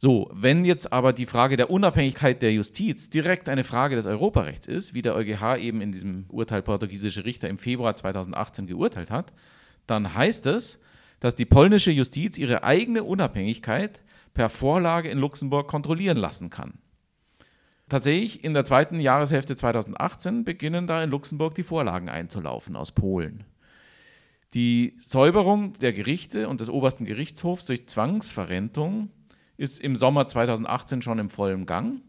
[0.01, 4.65] So, wenn jetzt aber die Frage der Unabhängigkeit der Justiz direkt eine Frage des Europarechts
[4.65, 9.33] ist, wie der EuGH eben in diesem Urteil portugiesische Richter im Februar 2018 geurteilt hat,
[9.87, 10.79] dann heißt es,
[11.19, 14.01] dass die polnische Justiz ihre eigene Unabhängigkeit
[14.33, 16.75] per Vorlage in Luxemburg kontrollieren lassen kann.
[17.89, 23.43] Tatsächlich in der zweiten Jahreshälfte 2018 beginnen da in Luxemburg die Vorlagen einzulaufen aus Polen.
[24.53, 29.09] Die Säuberung der Gerichte und des obersten Gerichtshofs durch Zwangsverrentung
[29.59, 32.01] ist im Sommer 2018 schon im vollen Gang.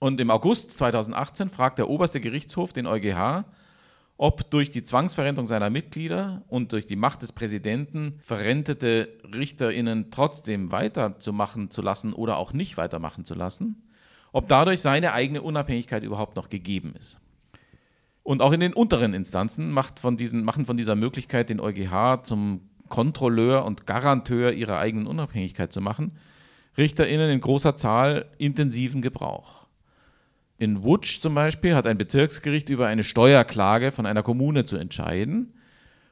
[0.00, 3.44] Und im August 2018 fragt der oberste Gerichtshof den EuGH,
[4.16, 10.72] ob durch die Zwangsverrentung seiner Mitglieder und durch die Macht des Präsidenten verrentete RichterInnen trotzdem
[10.72, 13.88] weiterzumachen zu lassen oder auch nicht weitermachen zu lassen,
[14.32, 17.20] ob dadurch seine eigene Unabhängigkeit überhaupt noch gegeben ist.
[18.24, 22.62] Und auch in den unteren Instanzen von diesen, machen von dieser Möglichkeit, den EuGH zum
[22.88, 26.18] Kontrolleur und Garanteur ihrer eigenen Unabhängigkeit zu machen,
[26.78, 29.66] RichterInnen in großer Zahl intensiven Gebrauch.
[30.56, 35.52] In Wutsch zum Beispiel hat ein Bezirksgericht über eine Steuerklage von einer Kommune zu entscheiden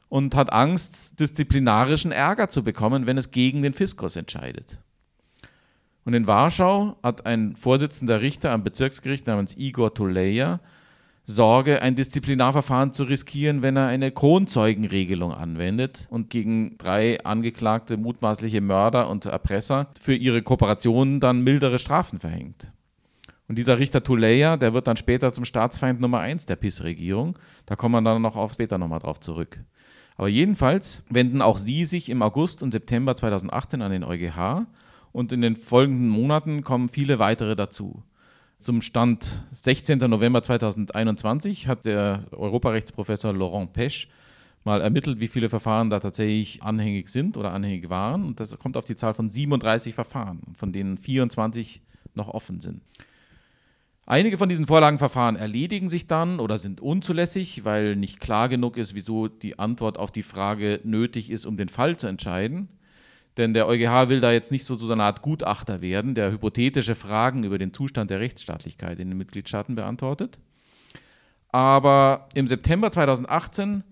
[0.09, 4.81] und hat Angst, disziplinarischen Ärger zu bekommen, wenn es gegen den Fiskus entscheidet.
[6.05, 10.61] Und in Warschau hat ein Vorsitzender Richter am Bezirksgericht namens Igor Tuleja
[11.29, 18.61] Sorge, ein Disziplinarverfahren zu riskieren, wenn er eine Kronzeugenregelung anwendet und gegen drei angeklagte mutmaßliche
[18.61, 22.71] Mörder und Erpresser für ihre Kooperation dann mildere Strafen verhängt.
[23.49, 27.37] Und dieser Richter Tuleja, der wird dann später zum Staatsfeind Nummer eins der PIS-Regierung.
[27.67, 29.61] Da kommen wir dann noch auf, später nochmal drauf zurück.
[30.17, 34.67] Aber jedenfalls wenden auch sie sich im August und September 2018 an den EuGH
[35.11, 38.03] und in den folgenden Monaten kommen viele weitere dazu.
[38.67, 40.01] Zum Stand 16.
[40.11, 44.09] November 2021 hat der Europarechtsprofessor Laurent Pesch
[44.65, 48.25] mal ermittelt, wie viele Verfahren da tatsächlich anhängig sind oder anhängig waren.
[48.25, 51.81] Und das kommt auf die Zahl von 37 Verfahren, von denen 24
[52.17, 52.81] noch offen sind.
[54.05, 58.97] Einige von diesen Vorlagenverfahren erledigen sich dann oder sind unzulässig, weil nicht klar genug ist,
[58.97, 62.69] wieso die Antwort auf die Frage nötig ist, um den Fall zu entscheiden.
[63.37, 66.94] Denn der EuGH will da jetzt nicht so, so eine Art Gutachter werden, der hypothetische
[66.94, 70.38] Fragen über den Zustand der Rechtsstaatlichkeit in den Mitgliedstaaten beantwortet.
[71.51, 73.85] Aber im September 2018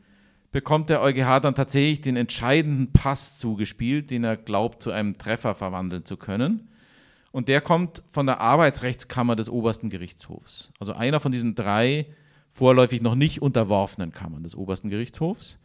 [0.51, 5.55] bekommt der EuGH dann tatsächlich den entscheidenden Pass zugespielt, den er glaubt, zu einem Treffer
[5.55, 6.69] verwandeln zu können.
[7.33, 10.71] Und der kommt von der Arbeitsrechtskammer des obersten Gerichtshofs.
[10.79, 12.07] Also einer von diesen drei
[12.53, 15.59] vorläufig noch nicht unterworfenen Kammern des obersten Gerichtshofs.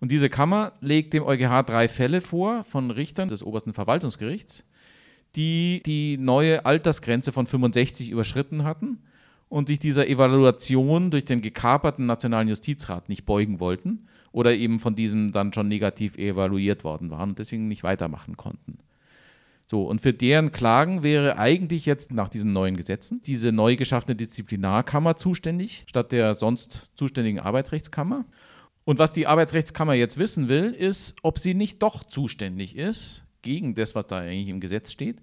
[0.00, 4.64] Und diese Kammer legt dem EuGH drei Fälle vor von Richtern des obersten Verwaltungsgerichts,
[5.36, 8.98] die die neue Altersgrenze von 65 überschritten hatten
[9.48, 14.94] und sich dieser Evaluation durch den gekaperten Nationalen Justizrat nicht beugen wollten oder eben von
[14.94, 18.78] diesem dann schon negativ evaluiert worden waren und deswegen nicht weitermachen konnten.
[19.66, 24.16] So, und für deren Klagen wäre eigentlich jetzt nach diesen neuen Gesetzen diese neu geschaffene
[24.16, 28.24] Disziplinarkammer zuständig, statt der sonst zuständigen Arbeitsrechtskammer.
[28.84, 33.74] Und was die Arbeitsrechtskammer jetzt wissen will, ist, ob sie nicht doch zuständig ist gegen
[33.74, 35.20] das, was da eigentlich im Gesetz steht,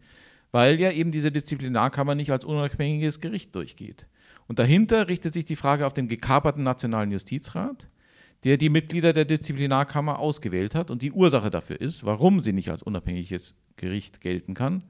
[0.51, 4.05] weil ja eben diese Disziplinarkammer nicht als unabhängiges Gericht durchgeht.
[4.47, 7.87] Und dahinter richtet sich die Frage auf den gekaperten Nationalen Justizrat,
[8.43, 12.69] der die Mitglieder der Disziplinarkammer ausgewählt hat und die Ursache dafür ist, warum sie nicht
[12.69, 14.83] als unabhängiges Gericht gelten kann.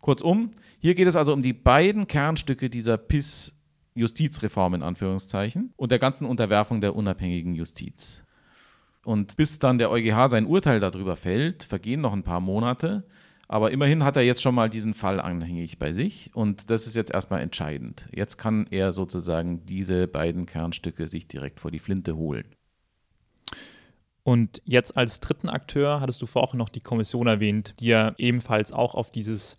[0.00, 3.57] Kurzum, hier geht es also um die beiden Kernstücke dieser PIS
[3.98, 8.24] Justizreform in Anführungszeichen und der ganzen Unterwerfung der unabhängigen Justiz.
[9.04, 13.04] Und bis dann der EuGH sein Urteil darüber fällt, vergehen noch ein paar Monate.
[13.48, 16.94] Aber immerhin hat er jetzt schon mal diesen Fall anhängig bei sich und das ist
[16.94, 18.06] jetzt erstmal entscheidend.
[18.14, 22.44] Jetzt kann er sozusagen diese beiden Kernstücke sich direkt vor die Flinte holen.
[24.22, 28.74] Und jetzt als dritten Akteur hattest du vorhin noch die Kommission erwähnt, die ja ebenfalls
[28.74, 29.56] auch auf dieses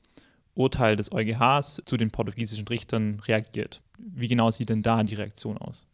[0.55, 3.81] Urteil des EuGHs zu den portugiesischen Richtern reagiert.
[3.97, 5.85] Wie genau sieht denn da die Reaktion aus?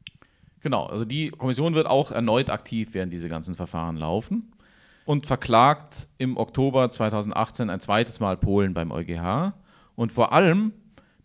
[0.62, 4.52] Genau, also die Kommission wird auch erneut aktiv, während diese ganzen Verfahren laufen
[5.06, 9.54] und verklagt im Oktober 2018 ein zweites Mal Polen beim EuGH
[9.96, 10.74] und vor allem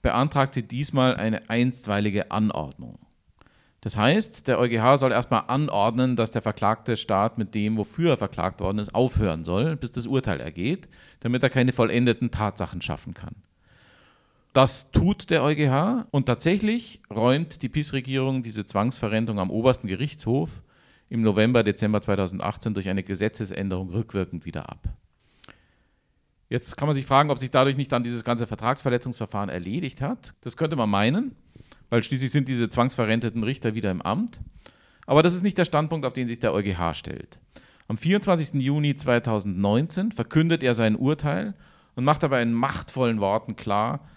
[0.02, 2.98] beantragt sie diesmal eine einstweilige Anordnung.
[3.82, 8.16] Das heißt, der EuGH soll erstmal anordnen, dass der verklagte Staat mit dem, wofür er
[8.18, 10.88] verklagt worden ist, aufhören soll, bis das Urteil ergeht,
[11.20, 13.36] damit er keine vollendeten Tatsachen schaffen kann.
[14.52, 20.50] Das tut der EuGH und tatsächlich räumt die PiS-Regierung diese Zwangsverrentung am obersten Gerichtshof
[21.08, 24.80] im November, Dezember 2018 durch eine Gesetzesänderung rückwirkend wieder ab.
[26.48, 30.34] Jetzt kann man sich fragen, ob sich dadurch nicht dann dieses ganze Vertragsverletzungsverfahren erledigt hat.
[30.40, 31.36] Das könnte man meinen,
[31.90, 34.40] weil schließlich sind diese zwangsverrenteten Richter wieder im Amt.
[35.06, 37.38] Aber das ist nicht der Standpunkt, auf den sich der EuGH stellt.
[37.88, 38.62] Am 24.
[38.62, 41.54] Juni 2019 verkündet er sein Urteil
[41.96, 44.08] und macht dabei in machtvollen Worten klar,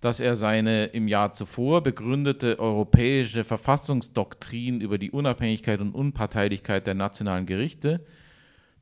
[0.00, 6.94] dass er seine im Jahr zuvor begründete europäische Verfassungsdoktrin über die Unabhängigkeit und Unparteilichkeit der
[6.94, 8.04] nationalen Gerichte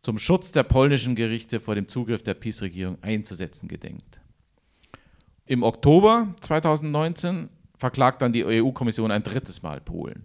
[0.01, 4.21] zum Schutz der polnischen Gerichte vor dem Zugriff der PiS-Regierung einzusetzen gedenkt.
[5.45, 7.49] Im Oktober 2019
[7.79, 10.25] verklagt dann die EU-Kommission ein drittes Mal Polen.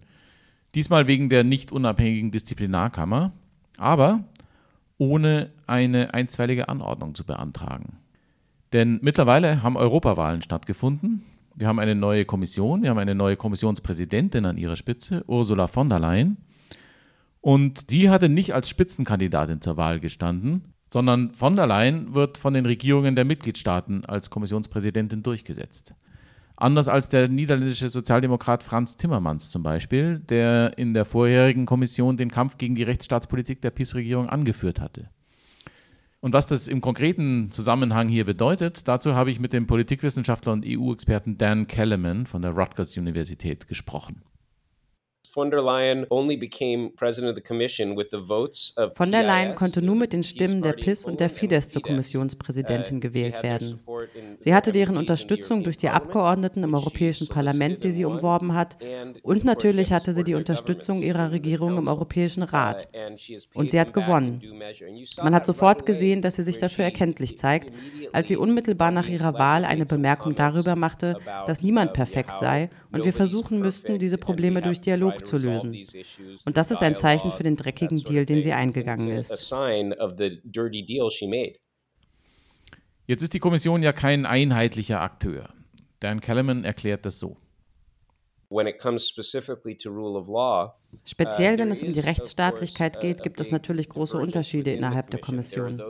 [0.74, 3.32] Diesmal wegen der nicht unabhängigen Disziplinarkammer,
[3.78, 4.24] aber
[4.98, 7.98] ohne eine einstweilige Anordnung zu beantragen.
[8.72, 11.22] Denn mittlerweile haben Europawahlen stattgefunden.
[11.54, 15.88] Wir haben eine neue Kommission, wir haben eine neue Kommissionspräsidentin an ihrer Spitze, Ursula von
[15.88, 16.38] der Leyen.
[17.40, 22.54] Und sie hatte nicht als Spitzenkandidatin zur Wahl gestanden, sondern von der Leyen wird von
[22.54, 25.94] den Regierungen der Mitgliedstaaten als Kommissionspräsidentin durchgesetzt.
[26.56, 32.30] Anders als der niederländische Sozialdemokrat Franz Timmermans zum Beispiel, der in der vorherigen Kommission den
[32.30, 35.04] Kampf gegen die Rechtsstaatspolitik der PiS-Regierung angeführt hatte.
[36.20, 40.64] Und was das im konkreten Zusammenhang hier bedeutet, dazu habe ich mit dem Politikwissenschaftler und
[40.66, 44.22] EU-Experten Dan Kellerman von der Rutgers Universität gesprochen.
[45.34, 45.50] Von
[49.10, 53.00] der Leyen konnte nur mit den Stimmen der PIS und der Fidesz zur Kommissionspräsidentin uh,
[53.00, 53.80] gewählt werden.
[54.38, 58.78] Sie hatte deren Unterstützung durch die Abgeordneten im Europäischen Parlament, die sie umworben hat,
[59.22, 62.86] und natürlich hatte sie die Unterstützung ihrer Regierung im Europäischen uh, Rat.
[63.54, 64.40] Und sie hat gewonnen.
[65.20, 67.72] Man hat sofort gesehen, dass sie sich dafür erkenntlich zeigt,
[68.12, 72.70] als sie unmittelbar nach ihrer Wahl eine Bemerkung darüber machte, dass niemand uh, perfekt sei
[72.92, 75.74] und wir versuchen müssten, diese Probleme durch Dialog zu lösen.
[76.44, 79.30] Und das ist ein Zeichen für den dreckigen Deal, den sie eingegangen ist.
[83.06, 85.52] Jetzt ist die Kommission ja kein einheitlicher Akteur.
[86.00, 87.36] Dan Kellerman erklärt das so.
[91.04, 95.82] Speziell wenn es um die Rechtsstaatlichkeit geht, gibt es natürlich große Unterschiede innerhalb der Kommission.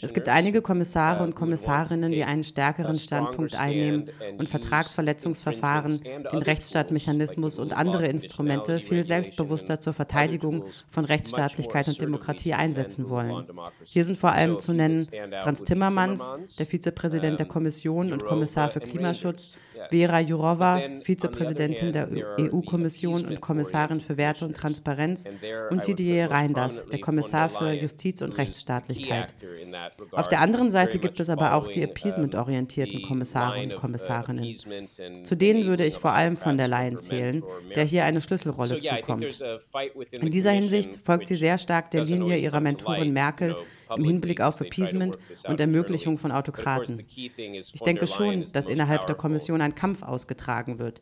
[0.00, 7.58] Es gibt einige Kommissare und Kommissarinnen, die einen stärkeren Standpunkt einnehmen und Vertragsverletzungsverfahren, den Rechtsstaatmechanismus
[7.58, 13.46] und andere Instrumente viel selbstbewusster zur Verteidigung von Rechtsstaatlichkeit und Demokratie einsetzen wollen.
[13.84, 15.06] Hier sind vor allem zu nennen
[15.42, 19.58] Franz Timmermans, der Vizepräsident der Kommission und Kommissar für Klimaschutz,
[19.90, 22.08] Vera Jourova, Vizepräsidentin der
[22.38, 25.24] EU-Kommission und Kommissarin für Werte und Transparenz
[25.70, 29.34] und Didier Reinders, der Kommissar für Justiz und Rechtsstaatlichkeit.
[30.12, 34.56] Auf der anderen Seite gibt es aber auch die appeasement-orientierten Kommissare und Kommissarinnen.
[35.24, 37.42] Zu denen würde ich vor allem von der Leyen zählen,
[37.74, 39.42] der hier eine Schlüsselrolle zukommt.
[40.20, 43.56] In dieser Hinsicht folgt sie sehr stark der Linie ihrer Mentorin Merkel
[43.94, 47.04] im Hinblick auf Appeasement und Ermöglichung von Autokraten.
[47.08, 51.00] Ich denke schon, dass innerhalb der Kommission ein Kampf ausgetragen wird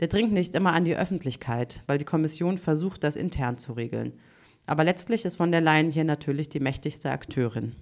[0.00, 4.14] der dringt nicht immer an die Öffentlichkeit, weil die Kommission versucht, das intern zu regeln.
[4.66, 7.76] Aber letztlich ist von der Leyen hier natürlich die mächtigste Akteurin.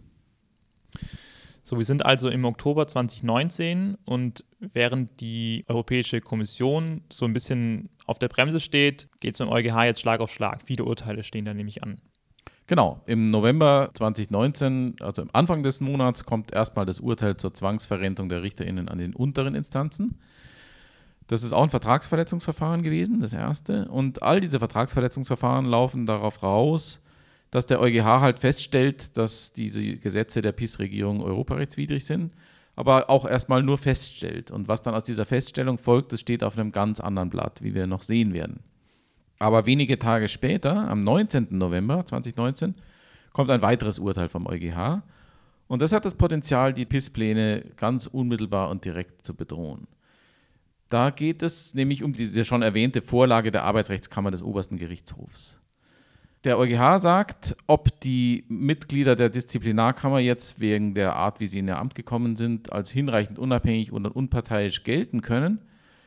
[1.62, 7.90] So, wir sind also im Oktober 2019 und während die Europäische Kommission so ein bisschen
[8.06, 10.62] auf der Bremse steht, geht es beim EuGH jetzt Schlag auf Schlag.
[10.62, 12.00] Viele Urteile stehen da nämlich an.
[12.68, 18.28] Genau, im November 2019, also am Anfang des Monats, kommt erstmal das Urteil zur Zwangsverrentung
[18.28, 20.18] der RichterInnen an den unteren Instanzen.
[21.28, 23.88] Das ist auch ein Vertragsverletzungsverfahren gewesen, das erste.
[23.88, 27.02] Und all diese Vertragsverletzungsverfahren laufen darauf raus,
[27.50, 32.34] dass der EuGH halt feststellt, dass diese Gesetze der PiS-Regierung europarechtswidrig sind,
[32.76, 34.50] aber auch erstmal nur feststellt.
[34.50, 37.74] Und was dann aus dieser Feststellung folgt, das steht auf einem ganz anderen Blatt, wie
[37.74, 38.60] wir noch sehen werden.
[39.38, 41.48] Aber wenige Tage später, am 19.
[41.50, 42.74] November 2019,
[43.32, 45.02] kommt ein weiteres Urteil vom EuGH.
[45.68, 49.86] Und das hat das Potenzial, die PIS-Pläne ganz unmittelbar und direkt zu bedrohen.
[50.88, 55.58] Da geht es nämlich um diese schon erwähnte Vorlage der Arbeitsrechtskammer des obersten Gerichtshofs.
[56.44, 61.68] Der EuGH sagt, ob die Mitglieder der Disziplinarkammer jetzt wegen der Art, wie sie in
[61.68, 65.60] ihr Amt gekommen sind, als hinreichend unabhängig und unparteiisch gelten können,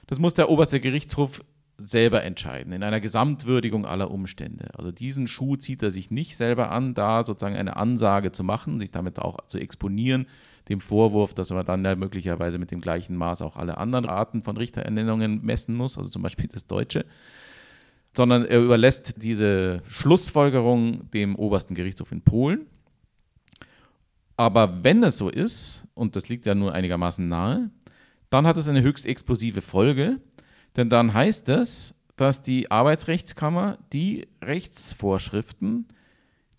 [0.07, 1.43] das muss der oberste Gerichtshof
[1.87, 4.69] selber entscheiden, in einer Gesamtwürdigung aller Umstände.
[4.77, 8.79] Also diesen Schuh zieht er sich nicht selber an, da sozusagen eine Ansage zu machen,
[8.79, 10.27] sich damit auch zu exponieren,
[10.69, 14.43] dem Vorwurf, dass man dann ja möglicherweise mit dem gleichen Maß auch alle anderen Arten
[14.43, 17.05] von Richterernennungen messen muss, also zum Beispiel das Deutsche,
[18.15, 22.67] sondern er überlässt diese Schlussfolgerung dem obersten Gerichtshof in Polen.
[24.37, 27.69] Aber wenn es so ist, und das liegt ja nur einigermaßen nahe,
[28.31, 30.19] dann hat es eine höchst explosive Folge,
[30.75, 35.87] denn dann heißt es, dass die Arbeitsrechtskammer die Rechtsvorschriften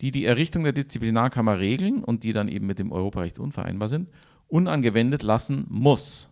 [0.03, 4.09] die die Errichtung der Disziplinarkammer regeln und die dann eben mit dem Europarecht unvereinbar sind,
[4.49, 6.29] unangewendet lassen muss.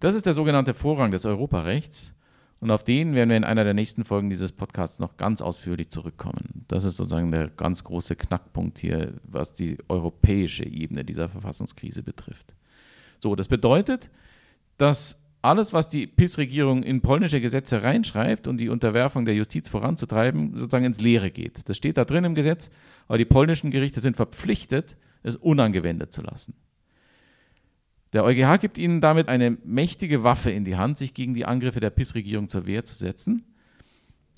[0.00, 2.14] Das ist der sogenannte Vorrang des Europarechts
[2.60, 5.88] und auf den werden wir in einer der nächsten Folgen dieses Podcasts noch ganz ausführlich
[5.88, 6.66] zurückkommen.
[6.68, 12.54] Das ist sozusagen der ganz große Knackpunkt hier, was die europäische Ebene dieser Verfassungskrise betrifft.
[13.18, 14.10] So, das bedeutet,
[14.76, 19.68] dass alles, was die PIS-Regierung in polnische Gesetze reinschreibt und um die Unterwerfung der Justiz
[19.68, 21.68] voranzutreiben, sozusagen ins Leere geht.
[21.68, 22.70] Das steht da drin im Gesetz,
[23.08, 26.54] aber die polnischen Gerichte sind verpflichtet, es unangewendet zu lassen.
[28.12, 31.80] Der EuGH gibt ihnen damit eine mächtige Waffe in die Hand, sich gegen die Angriffe
[31.80, 33.44] der PIS-Regierung zur Wehr zu setzen,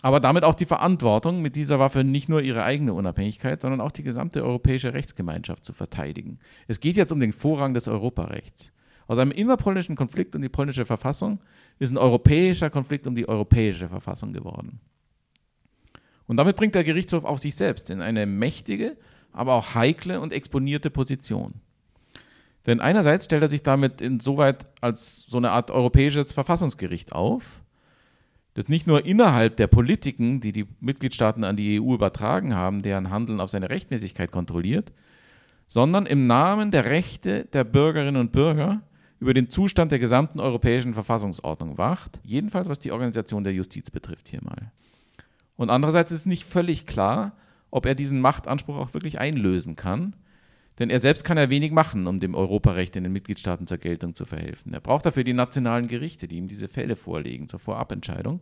[0.03, 3.93] aber damit auch die Verantwortung, mit dieser Waffe nicht nur ihre eigene Unabhängigkeit, sondern auch
[3.93, 6.39] die gesamte europäische Rechtsgemeinschaft zu verteidigen.
[6.67, 8.73] Es geht jetzt um den Vorrang des Europarechts.
[9.13, 11.39] Aus einem innerpolnischen Konflikt um die polnische Verfassung
[11.79, 14.81] ist ein europäischer Konflikt um die europäische Verfassung geworden.
[16.27, 18.97] Und damit bringt der Gerichtshof auch sich selbst in eine mächtige,
[19.31, 21.53] aber auch heikle und exponierte Position.
[22.65, 27.61] Denn einerseits stellt er sich damit insoweit als so eine Art europäisches Verfassungsgericht auf,
[28.55, 33.11] das nicht nur innerhalb der Politiken, die die Mitgliedstaaten an die EU übertragen haben, deren
[33.11, 34.91] Handeln auf seine Rechtmäßigkeit kontrolliert,
[35.69, 38.81] sondern im Namen der Rechte der Bürgerinnen und Bürger
[39.23, 44.27] über den Zustand der gesamten europäischen Verfassungsordnung wacht, jedenfalls was die Organisation der Justiz betrifft
[44.27, 44.73] hier mal.
[45.55, 47.31] Und andererseits ist nicht völlig klar,
[47.71, 50.17] ob er diesen Machtanspruch auch wirklich einlösen kann,
[50.81, 54.17] denn er selbst kann ja wenig machen, um dem Europarecht in den Mitgliedstaaten zur Geltung
[54.17, 54.75] zu verhelfen.
[54.75, 58.41] Er braucht dafür die nationalen Gerichte, die ihm diese Fälle vorlegen zur Vorabentscheidung.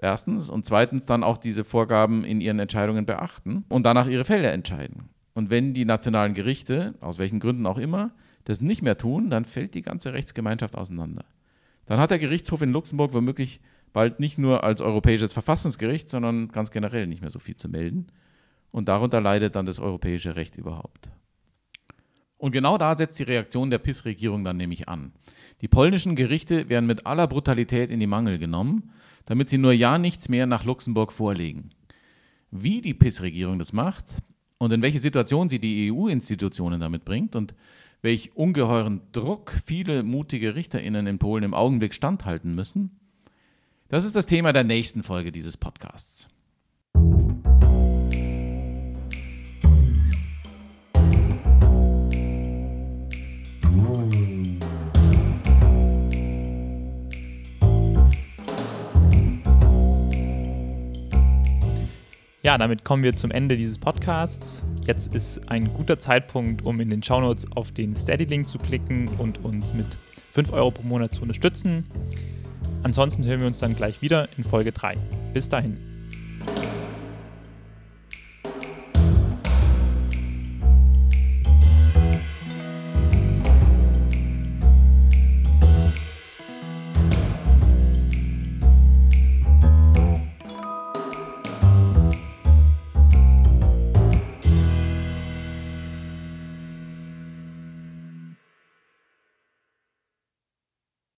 [0.00, 4.48] Erstens und zweitens dann auch diese Vorgaben in ihren Entscheidungen beachten und danach ihre Fälle
[4.48, 5.10] entscheiden.
[5.34, 8.12] Und wenn die nationalen Gerichte, aus welchen Gründen auch immer,
[8.46, 11.24] das nicht mehr tun, dann fällt die ganze Rechtsgemeinschaft auseinander.
[11.84, 13.60] Dann hat der Gerichtshof in Luxemburg womöglich
[13.92, 18.06] bald nicht nur als europäisches Verfassungsgericht, sondern ganz generell nicht mehr so viel zu melden.
[18.70, 21.10] Und darunter leidet dann das europäische Recht überhaupt.
[22.38, 25.12] Und genau da setzt die Reaktion der PIS-Regierung dann nämlich an.
[25.62, 28.92] Die polnischen Gerichte werden mit aller Brutalität in die Mangel genommen,
[29.24, 31.70] damit sie nur ja nichts mehr nach Luxemburg vorlegen.
[32.50, 34.04] Wie die PIS-Regierung das macht
[34.58, 37.54] und in welche Situation sie die EU-Institutionen damit bringt und
[38.06, 43.00] welch ungeheuren Druck viele mutige RichterInnen in Polen im Augenblick standhalten müssen,
[43.88, 46.28] das ist das Thema der nächsten Folge dieses Podcasts.
[62.46, 64.62] Ja, damit kommen wir zum Ende dieses Podcasts.
[64.82, 69.44] Jetzt ist ein guter Zeitpunkt, um in den Shownotes auf den Steady-Link zu klicken und
[69.44, 69.98] uns mit
[70.30, 71.84] 5 Euro pro Monat zu unterstützen.
[72.84, 74.94] Ansonsten hören wir uns dann gleich wieder in Folge 3.
[75.32, 75.95] Bis dahin.